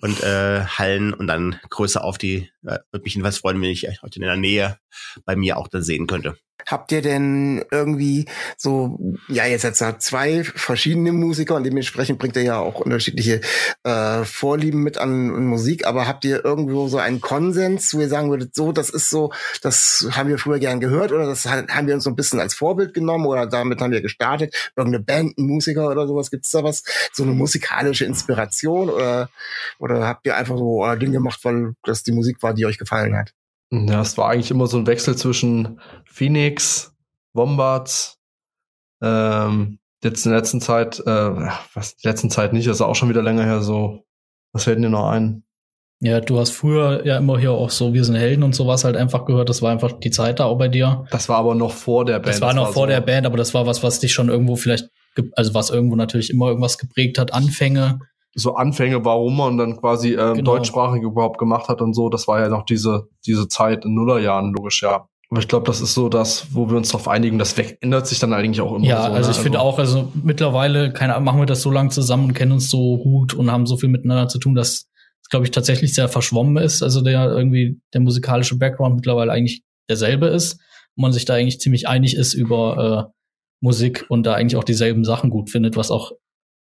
und 0.00 0.22
äh, 0.22 0.64
Hallen 0.64 1.12
und 1.12 1.26
dann 1.26 1.60
größer 1.70 2.02
auf 2.04 2.18
die, 2.18 2.50
äh, 2.64 2.78
würde 2.90 3.04
mich 3.04 3.14
jedenfalls 3.14 3.38
freuen, 3.38 3.60
wenn 3.60 3.70
ich 3.70 3.86
heute 4.02 4.16
in 4.16 4.22
der 4.22 4.36
Nähe 4.36 4.78
bei 5.24 5.36
mir 5.36 5.58
auch 5.58 5.68
da 5.68 5.80
sehen 5.80 6.06
könnte. 6.06 6.36
Habt 6.66 6.92
ihr 6.92 7.02
denn 7.02 7.64
irgendwie 7.70 8.26
so, 8.56 8.98
ja, 9.28 9.46
jetzt 9.46 9.64
hat 9.64 9.80
er 9.80 9.98
zwei 9.98 10.44
verschiedene 10.44 11.12
Musiker 11.12 11.54
und 11.54 11.64
dementsprechend 11.64 12.18
bringt 12.18 12.36
er 12.36 12.42
ja 12.42 12.58
auch 12.58 12.80
unterschiedliche 12.80 13.40
äh, 13.84 14.24
Vorlieben 14.24 14.82
mit 14.82 14.98
an, 14.98 15.46
Musik, 15.46 15.86
aber 15.86 16.06
habt 16.06 16.24
ihr 16.24 16.44
irgendwo 16.44 16.88
so 16.88 16.98
einen 16.98 17.20
Konsens, 17.20 17.94
wo 17.94 18.00
ihr 18.00 18.08
sagen 18.08 18.30
würdet, 18.30 18.54
so, 18.54 18.72
das 18.72 18.90
ist 18.90 19.08
so, 19.08 19.32
das 19.62 20.08
haben 20.12 20.28
wir 20.28 20.38
früher 20.38 20.58
gern 20.58 20.80
gehört 20.80 21.12
oder 21.12 21.26
das 21.26 21.46
haben 21.46 21.86
wir 21.86 21.94
uns 21.94 22.04
so 22.04 22.10
ein 22.10 22.16
bisschen 22.16 22.40
als 22.40 22.54
Vorbild 22.54 22.92
genommen 22.92 23.26
oder 23.26 23.46
damit 23.46 23.80
haben 23.80 23.92
wir 23.92 24.02
gestartet? 24.02 24.54
Irgendeine 24.76 25.04
Band, 25.04 25.38
ein 25.38 25.46
Musiker 25.46 25.88
oder 25.88 26.06
sowas, 26.06 26.30
gibt's 26.30 26.50
da 26.50 26.64
was? 26.64 26.82
So 27.12 27.22
eine 27.22 27.32
musikalische 27.32 28.04
Inspiration 28.04 28.90
oder, 28.90 29.30
oder 29.78 30.06
habt 30.06 30.26
ihr 30.26 30.36
einfach 30.36 30.56
so 30.58 30.82
euer 30.82 30.96
Ding 30.96 31.12
gemacht, 31.12 31.40
weil 31.44 31.74
das 31.84 32.02
die 32.02 32.12
Musik 32.12 32.42
war, 32.42 32.54
die 32.54 32.66
euch 32.66 32.78
gefallen 32.78 33.16
hat? 33.16 33.32
Ja, 33.70 34.00
es 34.00 34.16
war 34.16 34.30
eigentlich 34.30 34.50
immer 34.50 34.66
so 34.66 34.78
ein 34.78 34.86
Wechsel 34.86 35.16
zwischen 35.16 35.80
Phoenix, 36.06 36.94
Wombats, 37.34 38.18
ähm, 39.02 39.78
jetzt 40.02 40.24
in 40.24 40.32
der 40.32 40.40
letzten 40.40 40.60
Zeit, 40.60 41.00
äh, 41.00 41.50
was, 41.74 41.96
die 41.96 42.08
letzten 42.08 42.30
Zeit 42.30 42.52
nicht, 42.52 42.66
das 42.66 42.76
ist 42.76 42.82
auch 42.82 42.94
schon 42.94 43.08
wieder 43.08 43.22
länger 43.22 43.44
her 43.44 43.62
so. 43.62 44.04
Was 44.52 44.64
fällt 44.64 44.78
dir 44.78 44.88
noch 44.88 45.10
ein? 45.10 45.44
Ja, 46.00 46.20
du 46.20 46.38
hast 46.38 46.50
früher 46.50 47.04
ja 47.04 47.18
immer 47.18 47.38
hier 47.38 47.50
auch 47.50 47.70
so 47.70 47.92
Wir 47.92 48.04
sind 48.04 48.14
Helden 48.14 48.44
und 48.44 48.54
sowas 48.54 48.84
halt 48.84 48.96
einfach 48.96 49.24
gehört. 49.24 49.48
Das 49.48 49.62
war 49.62 49.72
einfach 49.72 49.92
die 49.92 50.10
Zeit 50.10 50.38
da 50.38 50.44
auch 50.44 50.56
bei 50.56 50.68
dir. 50.68 51.04
Das 51.10 51.28
war 51.28 51.38
aber 51.38 51.56
noch 51.56 51.72
vor 51.72 52.04
der 52.04 52.20
Band. 52.20 52.28
Das 52.28 52.40
war 52.40 52.54
noch 52.54 52.66
das 52.66 52.68
war 52.68 52.72
vor 52.74 52.82
so 52.84 52.90
der 52.90 53.00
Band, 53.00 53.26
aber 53.26 53.36
das 53.36 53.52
war 53.52 53.66
was, 53.66 53.82
was 53.82 53.98
dich 53.98 54.12
schon 54.12 54.28
irgendwo 54.28 54.54
vielleicht, 54.54 54.88
also 55.32 55.54
was 55.54 55.70
irgendwo 55.70 55.96
natürlich 55.96 56.30
immer 56.30 56.46
irgendwas 56.48 56.78
geprägt 56.78 57.18
hat. 57.18 57.34
Anfänge 57.34 57.98
so 58.34 58.54
Anfänge, 58.54 59.04
warum 59.04 59.36
man 59.36 59.58
dann 59.58 59.76
quasi 59.76 60.12
äh, 60.12 60.34
genau. 60.34 60.52
deutschsprachig 60.56 61.02
überhaupt 61.02 61.38
gemacht 61.38 61.68
hat 61.68 61.80
und 61.80 61.94
so, 61.94 62.08
das 62.08 62.28
war 62.28 62.40
ja 62.40 62.48
noch 62.48 62.64
diese, 62.64 63.08
diese 63.26 63.48
Zeit 63.48 63.84
in 63.84 63.94
Nullerjahren, 63.94 64.52
logisch, 64.52 64.82
ja. 64.82 65.08
Aber 65.30 65.40
ich 65.40 65.48
glaube, 65.48 65.66
das 65.66 65.82
ist 65.82 65.92
so 65.92 66.08
das, 66.08 66.46
wo 66.52 66.70
wir 66.70 66.76
uns 66.78 66.88
darauf 66.88 67.06
einigen, 67.06 67.38
das 67.38 67.54
ändert 67.80 68.06
sich 68.06 68.18
dann 68.18 68.32
eigentlich 68.32 68.62
auch 68.62 68.74
immer. 68.74 68.86
Ja, 68.86 69.06
so, 69.06 69.12
also 69.12 69.30
ne? 69.30 69.36
ich 69.36 69.42
finde 69.42 69.58
also 69.58 69.70
auch, 69.70 69.78
also 69.78 70.12
mittlerweile 70.22 70.92
keine, 70.92 71.20
machen 71.20 71.38
wir 71.38 71.46
das 71.46 71.60
so 71.60 71.70
lange 71.70 71.90
zusammen 71.90 72.26
und 72.26 72.34
kennen 72.34 72.52
uns 72.52 72.70
so 72.70 72.96
gut 72.98 73.34
und 73.34 73.50
haben 73.50 73.66
so 73.66 73.76
viel 73.76 73.90
miteinander 73.90 74.28
zu 74.28 74.38
tun, 74.38 74.54
dass 74.54 74.88
es, 75.22 75.28
glaube 75.28 75.44
ich, 75.44 75.50
tatsächlich 75.50 75.94
sehr 75.94 76.08
verschwommen 76.08 76.56
ist. 76.56 76.82
Also 76.82 77.02
der 77.02 77.30
irgendwie 77.30 77.78
der 77.92 78.00
musikalische 78.00 78.56
Background 78.56 78.96
mittlerweile 78.96 79.30
eigentlich 79.30 79.62
derselbe 79.90 80.28
ist 80.28 80.54
und 80.96 81.02
man 81.02 81.12
sich 81.12 81.26
da 81.26 81.34
eigentlich 81.34 81.60
ziemlich 81.60 81.88
einig 81.88 82.16
ist 82.16 82.32
über 82.32 83.10
äh, 83.10 83.18
Musik 83.60 84.06
und 84.08 84.24
da 84.24 84.32
eigentlich 84.32 84.56
auch 84.56 84.64
dieselben 84.64 85.04
Sachen 85.04 85.28
gut 85.28 85.50
findet, 85.50 85.76
was 85.76 85.90
auch 85.90 86.12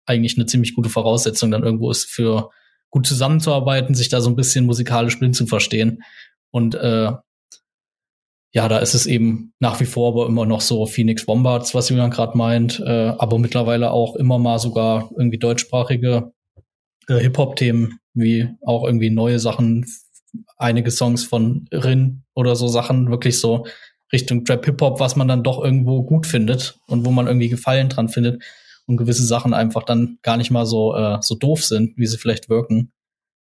eigentlich 0.06 0.36
eine 0.36 0.46
ziemlich 0.46 0.74
gute 0.74 0.88
Voraussetzung 0.88 1.50
dann 1.50 1.64
irgendwo 1.64 1.90
ist 1.90 2.08
für 2.08 2.50
gut 2.90 3.06
zusammenzuarbeiten, 3.06 3.94
sich 3.94 4.08
da 4.08 4.20
so 4.20 4.30
ein 4.30 4.36
bisschen 4.36 4.64
musikalisch 4.66 5.18
blind 5.18 5.36
zu 5.36 5.46
verstehen. 5.46 6.02
Und 6.50 6.74
äh, 6.76 7.12
ja, 8.52 8.68
da 8.68 8.78
ist 8.78 8.94
es 8.94 9.06
eben 9.06 9.52
nach 9.58 9.80
wie 9.80 9.84
vor 9.84 10.12
aber 10.12 10.26
immer 10.26 10.46
noch 10.46 10.62
so 10.62 10.86
Phoenix 10.86 11.26
Bombards, 11.26 11.74
was 11.74 11.90
Julian 11.90 12.10
gerade 12.10 12.38
meint, 12.38 12.80
äh, 12.80 13.12
aber 13.18 13.38
mittlerweile 13.38 13.90
auch 13.90 14.16
immer 14.16 14.38
mal 14.38 14.58
sogar 14.58 15.10
irgendwie 15.18 15.38
deutschsprachige 15.38 16.32
äh, 17.08 17.18
Hip-Hop-Themen, 17.18 17.98
wie 18.14 18.48
auch 18.62 18.84
irgendwie 18.84 19.10
neue 19.10 19.40
Sachen, 19.40 19.84
einige 20.56 20.90
Songs 20.90 21.24
von 21.24 21.68
Rin 21.72 22.22
oder 22.34 22.56
so 22.56 22.68
Sachen, 22.68 23.10
wirklich 23.10 23.40
so 23.40 23.66
Richtung 24.12 24.44
Trap-Hip-Hop, 24.44 25.00
was 25.00 25.16
man 25.16 25.28
dann 25.28 25.42
doch 25.42 25.62
irgendwo 25.62 26.02
gut 26.04 26.26
findet 26.26 26.78
und 26.86 27.04
wo 27.04 27.10
man 27.10 27.26
irgendwie 27.26 27.48
Gefallen 27.48 27.88
dran 27.88 28.08
findet 28.08 28.42
und 28.86 28.96
gewisse 28.96 29.26
Sachen 29.26 29.54
einfach 29.54 29.82
dann 29.82 30.18
gar 30.22 30.36
nicht 30.36 30.50
mal 30.50 30.66
so, 30.66 30.94
äh, 30.94 31.18
so 31.20 31.34
doof 31.34 31.64
sind, 31.64 31.96
wie 31.96 32.06
sie 32.06 32.18
vielleicht 32.18 32.48
wirken. 32.48 32.92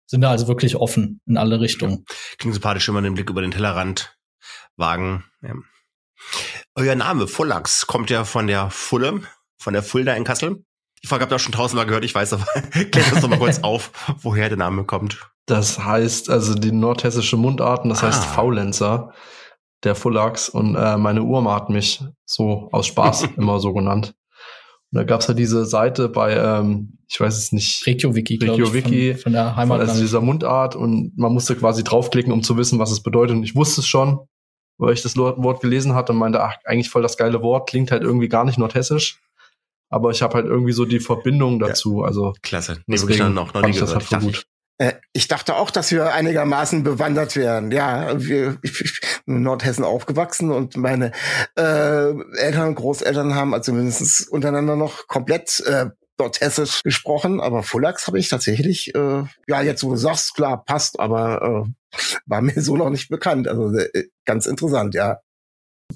Sind 0.07 0.21
da 0.21 0.31
also 0.31 0.49
wirklich 0.49 0.77
offen 0.77 1.21
in 1.27 1.37
alle 1.37 1.61
Richtungen. 1.61 2.05
Klingt 2.39 2.55
sympathisch, 2.55 2.87
wenn 2.89 2.95
man 2.95 3.05
den 3.05 3.15
Blick 3.15 3.31
über 3.31 3.41
den 3.41 3.51
Tellerrand 3.51 4.19
wagen. 4.77 5.25
Ja. 5.43 5.55
Euer 6.75 6.95
Name, 6.95 7.27
Fullax, 7.27 7.87
kommt 7.87 8.11
ja 8.11 8.25
von 8.25 8.47
der 8.47 8.71
Fulle, 8.71 9.23
von 9.59 9.73
der 9.73 9.83
Fulda 9.83 10.15
in 10.15 10.25
Kassel. 10.25 10.65
Die 11.03 11.07
Frage 11.07 11.23
habt 11.23 11.33
ihr 11.33 11.37
auch 11.37 11.41
schon 11.41 11.53
tausendmal 11.53 11.87
gehört, 11.87 12.05
ich 12.05 12.15
weiß, 12.15 12.33
aber 12.33 12.45
klärt 12.71 13.13
uns 13.13 13.21
doch 13.21 13.29
mal 13.29 13.39
kurz 13.39 13.61
auf, 13.61 13.93
woher 14.23 14.49
der 14.49 14.59
Name 14.59 14.85
kommt. 14.85 15.31
Das 15.47 15.79
heißt, 15.79 16.31
also 16.31 16.55
die 16.55 16.73
nordhessische 16.73 17.37
Mundarten, 17.37 17.91
das 17.91 18.03
ah. 18.03 18.07
heißt 18.07 18.25
Faulenzer, 18.25 19.13
der 19.85 19.95
Fullax. 19.95 20.49
Und 20.49 20.77
äh, 20.77 20.97
meine 20.97 21.23
Urma 21.23 21.55
hat 21.55 21.69
mich 21.71 22.03
so 22.25 22.69
aus 22.73 22.87
Spaß 22.87 23.25
immer 23.37 23.61
so 23.61 23.73
genannt. 23.73 24.15
Und 24.95 24.99
da 24.99 25.05
gab's 25.05 25.27
ja 25.27 25.35
diese 25.35 25.67
Seite 25.67 26.09
bei, 26.09 26.37
ähm, 26.37 26.99
ich 27.09 27.19
weiß 27.19 27.37
es 27.37 27.51
nicht, 27.51 27.85
RegioWiki, 27.85 28.39
RegioWiki 28.41 29.15
von, 29.15 29.23
von 29.23 29.33
der 29.33 29.57
Heimat. 29.57 29.81
Also 29.81 30.01
dieser 30.01 30.21
Mundart 30.21 30.77
und 30.77 31.19
man 31.19 31.33
musste 31.33 31.57
quasi 31.57 31.83
draufklicken, 31.83 32.33
um 32.33 32.45
zu 32.45 32.57
wissen, 32.57 32.79
was 32.79 32.93
es 32.93 33.03
bedeutet. 33.03 33.35
Und 33.35 33.43
ich 33.43 33.57
wusste 33.57 33.81
es 33.81 33.89
schon, 33.89 34.21
weil 34.79 34.95
ich 34.95 35.03
das 35.03 35.17
Wort 35.17 35.61
gelesen 35.61 35.97
hatte 35.97 36.13
und 36.13 36.19
meinte, 36.19 36.45
ach, 36.45 36.55
eigentlich 36.65 36.91
voll 36.91 37.03
das 37.03 37.17
geile 37.17 37.43
Wort, 37.43 37.69
klingt 37.69 37.91
halt 37.91 38.05
irgendwie 38.05 38.29
gar 38.29 38.45
nicht 38.45 38.57
nordhessisch. 38.57 39.21
Aber 39.91 40.13
ich 40.13 40.23
habe 40.23 40.35
halt 40.35 40.47
irgendwie 40.47 40.73
so 40.73 40.85
die 40.85 41.01
Verbindung 41.01 41.59
dazu. 41.59 42.03
Ja, 42.03 42.07
also 42.07 42.33
klasse. 42.43 42.81
Nee, 42.87 43.01
wirklich 43.01 43.19
noch, 43.19 43.53
noch 43.53 43.63
nie 43.63 43.73
gehört. 43.73 43.97
Das 43.97 44.13
halt 44.13 44.23
gut. 44.23 44.47
Äh, 44.79 44.95
ich 45.13 45.29
dachte 45.29 45.57
auch, 45.57 45.71
dass 45.71 45.91
wir 45.93 46.13
einigermaßen 46.13 46.83
bewandert 46.83 47.37
wären. 47.37 47.71
Ja, 47.71 48.21
wir, 48.21 48.59
ich, 48.63 48.81
ich 48.81 49.01
in 49.27 49.43
Nordhessen 49.43 49.85
aufgewachsen 49.85 50.51
und 50.51 50.77
meine 50.77 51.13
äh, 51.57 52.13
Eltern 52.39 52.69
und 52.69 52.75
Großeltern 52.75 53.35
haben 53.35 53.55
also 53.55 53.73
mindestens 53.73 54.27
untereinander 54.27 54.77
noch 54.77 55.07
komplett 55.07 55.61
äh, 55.67 55.87
Nordhessisch 56.17 56.85
gesprochen, 56.85 57.41
aber 57.41 57.65
Fullax 57.65 58.07
habe 58.07 58.21
ich 58.21 58.29
tatsächlich, 58.29 58.95
äh, 58.95 59.25
ja, 59.49 59.63
jetzt 59.63 59.83
wo 59.83 59.91
du 59.91 59.97
sagst, 59.97 60.37
klar, 60.37 60.65
passt, 60.65 61.01
aber 61.01 61.67
äh, 61.67 61.99
war 62.27 62.41
mir 62.41 62.61
so 62.61 62.77
noch 62.77 62.91
nicht 62.91 63.09
bekannt. 63.09 63.49
Also 63.49 63.77
äh, 63.77 64.05
ganz 64.25 64.47
interessant, 64.47 64.95
ja 64.95 65.19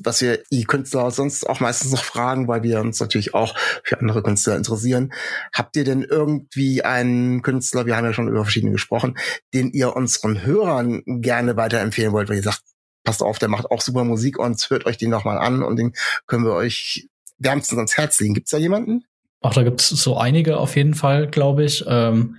was 0.05 0.21
wir 0.21 0.43
die 0.51 0.65
Künstler 0.65 1.11
sonst 1.11 1.49
auch 1.49 1.61
meistens 1.61 1.93
noch 1.93 2.05
fragen, 2.05 2.49
weil 2.49 2.63
wir 2.63 2.81
uns 2.81 3.01
natürlich 3.01 3.35
auch 3.35 3.55
für 3.85 3.99
andere 3.99 4.23
Künstler 4.23 4.57
interessieren. 4.57 5.13
Habt 5.53 5.77
ihr 5.77 5.85
denn 5.85 6.03
irgendwie 6.03 6.83
einen 6.83 7.43
Künstler, 7.43 7.87
wir 7.87 7.97
haben 7.97 8.05
ja 8.05 8.13
schon 8.13 8.29
über 8.29 8.43
verschiedene 8.43 8.73
gesprochen, 8.73 9.17
den 9.55 9.71
ihr 9.71 9.97
unseren 9.97 10.43
Hörern 10.45 11.03
gerne 11.07 11.57
weiterempfehlen 11.57 12.13
wollt, 12.13 12.29
weil 12.29 12.37
ihr 12.37 12.43
sagt, 12.43 12.63
passt 13.05 13.23
auf, 13.23 13.39
der 13.39 13.49
macht 13.49 13.71
auch 13.71 13.81
super 13.81 14.05
Musik 14.05 14.39
und 14.39 14.69
hört 14.71 14.87
euch 14.87 14.99
den 14.99 15.11
nochmal 15.11 15.39
an 15.39 15.63
und 15.63 15.77
den 15.77 15.93
können 16.27 16.45
wir 16.45 16.53
euch 16.53 17.09
wärmstens 17.39 17.79
ans 17.79 17.97
Herz 17.97 18.21
legen. 18.21 18.35
Gibt's 18.35 18.51
da 18.51 18.59
jemanden? 18.59 19.05
Ach, 19.41 19.55
da 19.55 19.63
gibt's 19.63 19.89
so 19.89 20.17
einige 20.17 20.59
auf 20.59 20.77
jeden 20.77 20.95
Fall, 20.95 21.29
glaube 21.29 21.65
ich. 21.65 21.85
Ähm, 21.87 22.37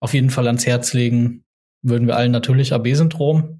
auf 0.00 0.14
jeden 0.14 0.30
Fall 0.30 0.46
ans 0.46 0.66
Herz 0.66 0.92
legen 0.92 1.44
würden 1.82 2.06
wir 2.06 2.16
allen 2.16 2.32
natürlich 2.32 2.72
AB-Syndrom 2.72 3.57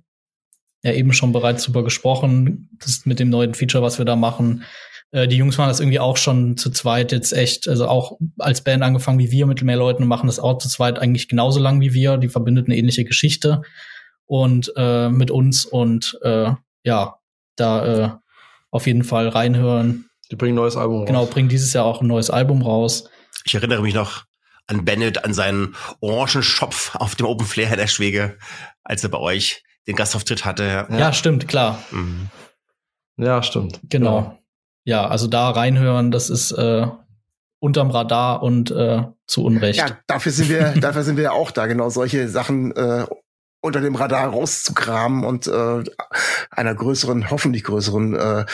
ja 0.82 0.92
eben 0.92 1.12
schon 1.12 1.32
bereits 1.32 1.64
drüber 1.64 1.84
gesprochen, 1.84 2.70
das 2.80 3.04
mit 3.04 3.18
dem 3.18 3.30
neuen 3.30 3.54
Feature, 3.54 3.82
was 3.82 3.98
wir 3.98 4.04
da 4.04 4.16
machen. 4.16 4.64
Äh, 5.10 5.28
die 5.28 5.36
Jungs 5.36 5.58
machen 5.58 5.68
das 5.68 5.80
irgendwie 5.80 6.00
auch 6.00 6.16
schon 6.16 6.56
zu 6.56 6.70
zweit 6.70 7.12
jetzt 7.12 7.32
echt, 7.32 7.68
also 7.68 7.88
auch 7.88 8.18
als 8.38 8.62
Band 8.62 8.82
angefangen 8.82 9.18
wie 9.18 9.30
wir 9.30 9.46
mit 9.46 9.62
mehr 9.62 9.76
Leuten 9.76 10.02
und 10.02 10.08
machen 10.08 10.26
das 10.26 10.38
auch 10.38 10.58
zu 10.58 10.68
zweit 10.68 10.98
eigentlich 10.98 11.28
genauso 11.28 11.60
lang 11.60 11.80
wie 11.80 11.94
wir. 11.94 12.16
Die 12.16 12.28
verbindet 12.28 12.66
eine 12.66 12.76
ähnliche 12.76 13.04
Geschichte 13.04 13.62
und 14.26 14.72
äh, 14.76 15.08
mit 15.08 15.30
uns 15.30 15.64
und 15.64 16.18
äh, 16.22 16.52
ja, 16.84 17.16
da 17.56 17.86
äh, 17.86 18.10
auf 18.70 18.86
jeden 18.86 19.04
Fall 19.04 19.28
reinhören. 19.28 20.08
Die 20.30 20.36
bringen 20.36 20.54
ein 20.54 20.62
neues 20.62 20.76
Album 20.76 20.98
raus. 20.98 21.06
Genau, 21.06 21.26
bringen 21.26 21.48
dieses 21.48 21.72
Jahr 21.72 21.86
auch 21.86 22.02
ein 22.02 22.06
neues 22.06 22.30
Album 22.30 22.62
raus. 22.62 23.08
Ich 23.44 23.54
erinnere 23.54 23.82
mich 23.82 23.94
noch 23.94 24.24
an 24.66 24.84
Bennett, 24.84 25.24
an 25.24 25.32
seinen 25.32 25.74
orangen 26.00 26.42
Schopf 26.42 26.94
auf 26.94 27.16
dem 27.16 27.26
Open 27.26 27.46
Flair 27.46 27.72
in 27.72 27.78
der 27.78 27.86
Schwege, 27.86 28.36
als 28.84 29.02
er 29.02 29.08
bei 29.08 29.18
euch 29.18 29.62
den 29.88 29.96
Gastauftritt 29.96 30.44
hatte. 30.44 30.64
Ja, 30.64 30.96
ja 30.96 31.12
stimmt, 31.12 31.48
klar. 31.48 31.82
Mhm. 31.90 32.28
Ja, 33.16 33.42
stimmt. 33.42 33.80
Genau. 33.88 34.38
Ja. 34.84 35.02
ja, 35.02 35.08
also 35.08 35.26
da 35.26 35.50
reinhören, 35.50 36.10
das 36.10 36.30
ist 36.30 36.52
äh, 36.52 36.86
unterm 37.58 37.90
Radar 37.90 38.42
und 38.42 38.70
äh, 38.70 39.04
zu 39.26 39.44
Unrecht. 39.44 39.80
Ja, 39.80 39.98
dafür 40.06 40.30
sind 40.30 40.50
wir, 40.50 40.70
dafür 40.80 41.02
sind 41.02 41.16
wir 41.16 41.24
ja 41.24 41.32
auch 41.32 41.50
da, 41.50 41.66
genau 41.66 41.88
solche 41.88 42.28
Sachen 42.28 42.76
äh, 42.76 43.06
unter 43.60 43.80
dem 43.80 43.96
Radar 43.96 44.28
rauszukramen 44.28 45.24
und 45.24 45.48
äh, 45.48 45.82
einer 46.50 46.74
größeren, 46.74 47.30
hoffentlich 47.30 47.64
größeren 47.64 48.14
äh, 48.14 48.46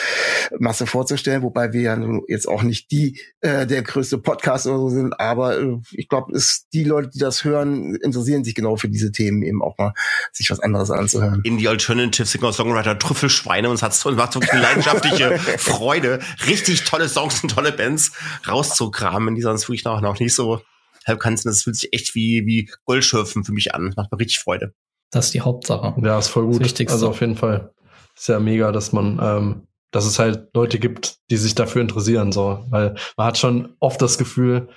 Masse 0.59 0.87
vorzustellen, 0.87 1.43
wobei 1.43 1.73
wir 1.73 1.83
ja 1.83 1.99
jetzt 2.27 2.49
auch 2.49 2.63
nicht 2.63 2.91
die 2.91 3.21
äh, 3.41 3.67
der 3.67 3.83
größte 3.83 4.17
Podcast 4.19 4.67
oder 4.67 4.79
so 4.79 4.89
sind, 4.89 5.21
aber 5.21 5.59
äh, 5.61 5.77
ich 5.93 6.09
glaube, 6.09 6.33
ist 6.35 6.69
die 6.73 6.85
Leute, 6.85 7.11
die 7.11 7.19
das 7.19 7.45
hören, 7.45 7.95
interessieren 7.97 8.45
sich 8.45 8.55
genau 8.55 8.77
für 8.77 8.89
diese 8.89 9.13
Themen 9.13 9.43
eben 9.43 9.63
auch 9.63 9.77
mal 9.77 9.93
sich 10.33 10.51
was 10.51 10.61
anderes 10.61 10.91
anzuhören. 10.91 11.43
In 11.45 11.59
die 11.59 11.69
Alternative 11.69 12.27
Singer 12.27 12.53
Songwriter 12.53 12.99
Trüffelschweine 12.99 13.69
und 13.69 13.77
es 13.77 13.83
hat 13.83 14.07
und 14.07 14.17
macht 14.17 14.35
wirklich 14.35 14.53
eine 14.53 14.63
leidenschaftliche 14.63 15.39
Freude, 15.59 16.21
richtig 16.47 16.85
tolle 16.85 17.09
Songs 17.09 17.43
und 17.43 17.51
tolle 17.51 17.73
Bands 17.73 18.13
rauszukramen, 18.49 19.35
die 19.35 19.43
sonst 19.43 19.69
wirklich 19.69 19.85
noch, 19.85 20.01
noch 20.01 20.19
nicht 20.19 20.35
so 20.35 20.63
halb 21.07 21.21
kannst. 21.21 21.45
Das 21.45 21.63
fühlt 21.63 21.77
sich 21.77 21.93
echt 21.93 22.15
wie 22.15 22.47
wie 22.47 22.71
Goldschürfen 22.85 23.45
für 23.45 23.53
mich 23.53 23.75
an, 23.75 23.93
macht 23.97 24.11
mir 24.11 24.19
richtig 24.19 24.39
Freude. 24.39 24.75
Das 25.15 25.27
ist 25.27 25.35
die 25.35 25.43
Hauptsache. 25.43 25.95
Ja, 26.05 26.19
ist 26.19 26.29
voll 26.29 26.47
gut. 26.47 26.57
Das 26.57 26.65
Wichtigste. 26.65 26.93
Also 26.93 27.09
auf 27.09 27.21
jeden 27.21 27.37
Fall. 27.37 27.73
Ist 28.17 28.29
ja 28.29 28.41
mega, 28.41 28.73
dass 28.73 28.93
man, 28.93 29.21
ähm, 29.23 29.67
dass 29.93 30.07
es 30.07 30.19
halt 30.19 30.49
Leute 30.55 30.81
gibt, 30.81 31.19
die 31.31 31.37
sich 31.37 31.55
dafür 31.55 31.83
interessieren, 31.83 32.33
so. 32.33 32.65
Weil 32.69 32.97
man 33.17 33.27
hat 33.29 33.39
schon 33.39 33.77
oft 33.79 34.03
das 34.03 34.19
Gefühl, 34.19 34.69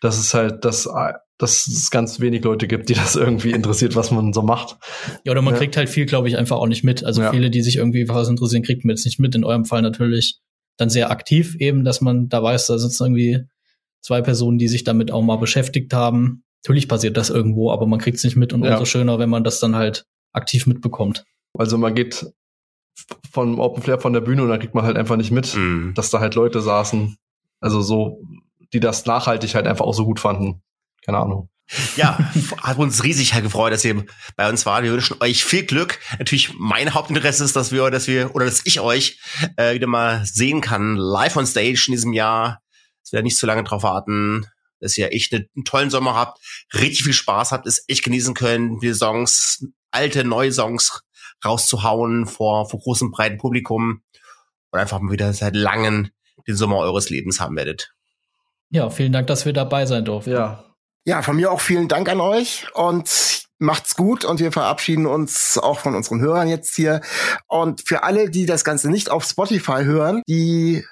dass 0.00 0.18
es 0.18 0.32
halt, 0.32 0.64
dass, 0.64 0.88
dass 1.36 1.66
es 1.66 1.90
ganz 1.90 2.20
wenig 2.20 2.44
Leute 2.44 2.66
gibt, 2.66 2.88
die 2.88 2.94
das 2.94 3.14
irgendwie 3.14 3.50
interessiert, 3.50 3.94
was 3.94 4.10
man 4.10 4.32
so 4.32 4.40
macht. 4.40 4.76
Ja, 5.24 5.32
oder 5.32 5.42
man 5.42 5.52
ja. 5.52 5.58
kriegt 5.58 5.76
halt 5.76 5.90
viel, 5.90 6.06
glaube 6.06 6.28
ich, 6.28 6.38
einfach 6.38 6.56
auch 6.56 6.66
nicht 6.66 6.84
mit. 6.84 7.04
Also 7.04 7.20
ja. 7.20 7.30
viele, 7.30 7.50
die 7.50 7.60
sich 7.60 7.76
irgendwie 7.76 8.08
was 8.08 8.28
interessieren, 8.28 8.62
kriegt 8.62 8.84
man 8.84 8.96
jetzt 8.96 9.04
nicht 9.04 9.20
mit. 9.20 9.34
In 9.34 9.44
eurem 9.44 9.66
Fall 9.66 9.82
natürlich 9.82 10.40
dann 10.78 10.88
sehr 10.88 11.10
aktiv 11.10 11.56
eben, 11.58 11.84
dass 11.84 12.00
man 12.00 12.28
da 12.28 12.42
weiß, 12.42 12.66
da 12.68 12.78
sitzen 12.78 13.04
irgendwie 13.04 13.44
zwei 14.00 14.22
Personen, 14.22 14.58
die 14.58 14.68
sich 14.68 14.84
damit 14.84 15.10
auch 15.10 15.22
mal 15.22 15.36
beschäftigt 15.36 15.92
haben. 15.92 16.43
Natürlich 16.64 16.88
passiert 16.88 17.16
das 17.18 17.28
irgendwo, 17.28 17.70
aber 17.70 17.86
man 17.86 17.98
kriegt 17.98 18.16
es 18.16 18.24
nicht 18.24 18.36
mit 18.36 18.54
und 18.54 18.64
ja. 18.64 18.72
umso 18.72 18.86
schöner, 18.86 19.18
wenn 19.18 19.28
man 19.28 19.44
das 19.44 19.60
dann 19.60 19.76
halt 19.76 20.06
aktiv 20.32 20.66
mitbekommt. 20.66 21.24
Also 21.58 21.76
man 21.76 21.94
geht 21.94 22.26
von 23.30 23.60
Open 23.60 23.82
Flair 23.82 24.00
von 24.00 24.14
der 24.14 24.22
Bühne 24.22 24.42
und 24.42 24.48
dann 24.48 24.60
kriegt 24.60 24.74
man 24.74 24.84
halt 24.84 24.96
einfach 24.96 25.16
nicht 25.16 25.30
mit, 25.30 25.54
mhm. 25.54 25.92
dass 25.94 26.10
da 26.10 26.20
halt 26.20 26.34
Leute 26.34 26.62
saßen, 26.62 27.18
also 27.60 27.82
so, 27.82 28.22
die 28.72 28.80
das 28.80 29.04
nachhaltig 29.04 29.54
halt 29.54 29.66
einfach 29.66 29.84
auch 29.84 29.92
so 29.92 30.06
gut 30.06 30.20
fanden. 30.20 30.62
Keine 31.04 31.18
Ahnung. 31.18 31.50
Ja, 31.96 32.18
hat 32.62 32.78
uns 32.78 33.04
riesig 33.04 33.34
halt 33.34 33.44
gefreut, 33.44 33.72
dass 33.72 33.84
ihr 33.84 34.04
bei 34.36 34.48
uns 34.48 34.64
wart. 34.64 34.84
Wir 34.84 34.92
wünschen 34.92 35.16
euch 35.20 35.44
viel 35.44 35.64
Glück. 35.64 35.98
Natürlich 36.18 36.54
mein 36.58 36.94
Hauptinteresse 36.94 37.44
ist, 37.44 37.56
dass 37.56 37.72
wir, 37.72 37.90
dass 37.90 38.06
wir 38.06 38.34
oder 38.34 38.46
dass 38.46 38.62
ich 38.64 38.80
euch 38.80 39.18
äh, 39.56 39.74
wieder 39.74 39.86
mal 39.86 40.24
sehen 40.24 40.60
kann 40.60 40.96
live 40.96 41.36
on 41.36 41.46
stage 41.46 41.84
in 41.88 41.92
diesem 41.92 42.12
Jahr. 42.12 42.60
Dass 43.02 43.12
wir 43.12 43.22
nicht 43.22 43.36
zu 43.36 43.46
lange 43.46 43.64
drauf 43.64 43.82
warten 43.82 44.46
dass 44.84 44.98
ihr 44.98 45.12
echt 45.12 45.32
einen 45.32 45.64
tollen 45.64 45.88
Sommer 45.88 46.14
habt, 46.14 46.40
richtig 46.74 47.04
viel 47.04 47.14
Spaß 47.14 47.52
habt, 47.52 47.66
es 47.66 47.84
echt 47.88 48.04
genießen 48.04 48.34
können, 48.34 48.78
die 48.80 48.92
Songs, 48.92 49.66
alte, 49.90 50.24
neue 50.24 50.52
Songs 50.52 51.02
rauszuhauen 51.42 52.26
vor, 52.26 52.68
vor 52.68 52.80
großem, 52.80 53.10
breiten 53.10 53.38
Publikum 53.38 54.02
und 54.70 54.78
einfach 54.78 55.00
mal 55.00 55.10
wieder 55.10 55.32
seit 55.32 55.56
langem 55.56 56.10
den 56.46 56.56
Sommer 56.56 56.76
eures 56.76 57.08
Lebens 57.08 57.40
haben 57.40 57.56
werdet. 57.56 57.94
Ja, 58.68 58.90
vielen 58.90 59.12
Dank, 59.12 59.26
dass 59.26 59.46
wir 59.46 59.54
dabei 59.54 59.86
sein 59.86 60.04
durften. 60.04 60.32
Ja. 60.32 60.64
Ja, 61.06 61.22
von 61.22 61.36
mir 61.36 61.50
auch 61.50 61.60
vielen 61.60 61.88
Dank 61.88 62.08
an 62.08 62.20
euch 62.20 62.66
und 62.74 63.44
macht's 63.58 63.94
gut 63.96 64.24
und 64.24 64.40
wir 64.40 64.52
verabschieden 64.52 65.06
uns 65.06 65.58
auch 65.58 65.78
von 65.78 65.94
unseren 65.94 66.20
Hörern 66.20 66.48
jetzt 66.48 66.74
hier. 66.74 67.00
Und 67.46 67.82
für 67.86 68.02
alle, 68.02 68.30
die 68.30 68.46
das 68.46 68.64
Ganze 68.64 68.90
nicht 68.90 69.10
auf 69.10 69.24
Spotify 69.24 69.84
hören, 69.84 70.22
die 70.28 70.84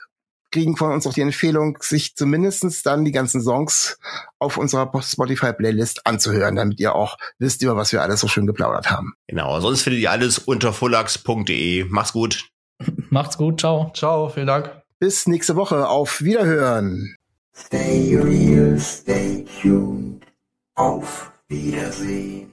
kriegen 0.53 0.77
von 0.77 0.93
uns 0.93 1.07
auch 1.07 1.13
die 1.13 1.23
Empfehlung, 1.23 1.79
sich 1.81 2.15
zumindestens 2.15 2.83
dann 2.83 3.05
die 3.05 3.13
ganzen 3.13 3.43
Songs 3.43 3.99
auf 4.39 4.57
unserer 4.57 4.91
Spotify-Playlist 5.03 6.07
anzuhören, 6.07 6.57
damit 6.57 6.79
ihr 6.79 6.95
auch 6.95 7.17
wisst, 7.39 7.63
über 7.63 7.77
was 7.77 7.93
wir 7.93 8.03
alles 8.03 8.21
so 8.21 8.29
schön 8.29 8.47
geplaudert 8.47 8.91
haben. 8.91 9.15
Genau, 9.27 9.59
sonst 9.61 9.83
findet 9.83 10.03
ihr 10.03 10.11
alles 10.11 10.39
unter 10.39 10.73
fullax.de. 10.73 11.85
Macht's 11.85 12.13
gut. 12.13 12.49
Macht's 13.11 13.37
gut, 13.37 13.61
ciao. 13.61 13.91
Ciao, 13.95 14.29
vielen 14.29 14.47
Dank. 14.47 14.71
Bis 14.99 15.27
nächste 15.27 15.57
Woche. 15.57 15.89
Auf 15.89 16.23
Wiederhören. 16.23 17.17
Stay 17.55 18.17
real, 18.17 18.79
stay 18.79 19.45
tuned. 19.61 20.25
Auf 20.75 21.33
Wiedersehen. 21.49 22.53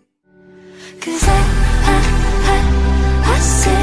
Cause 0.99 1.25
I 3.31 3.78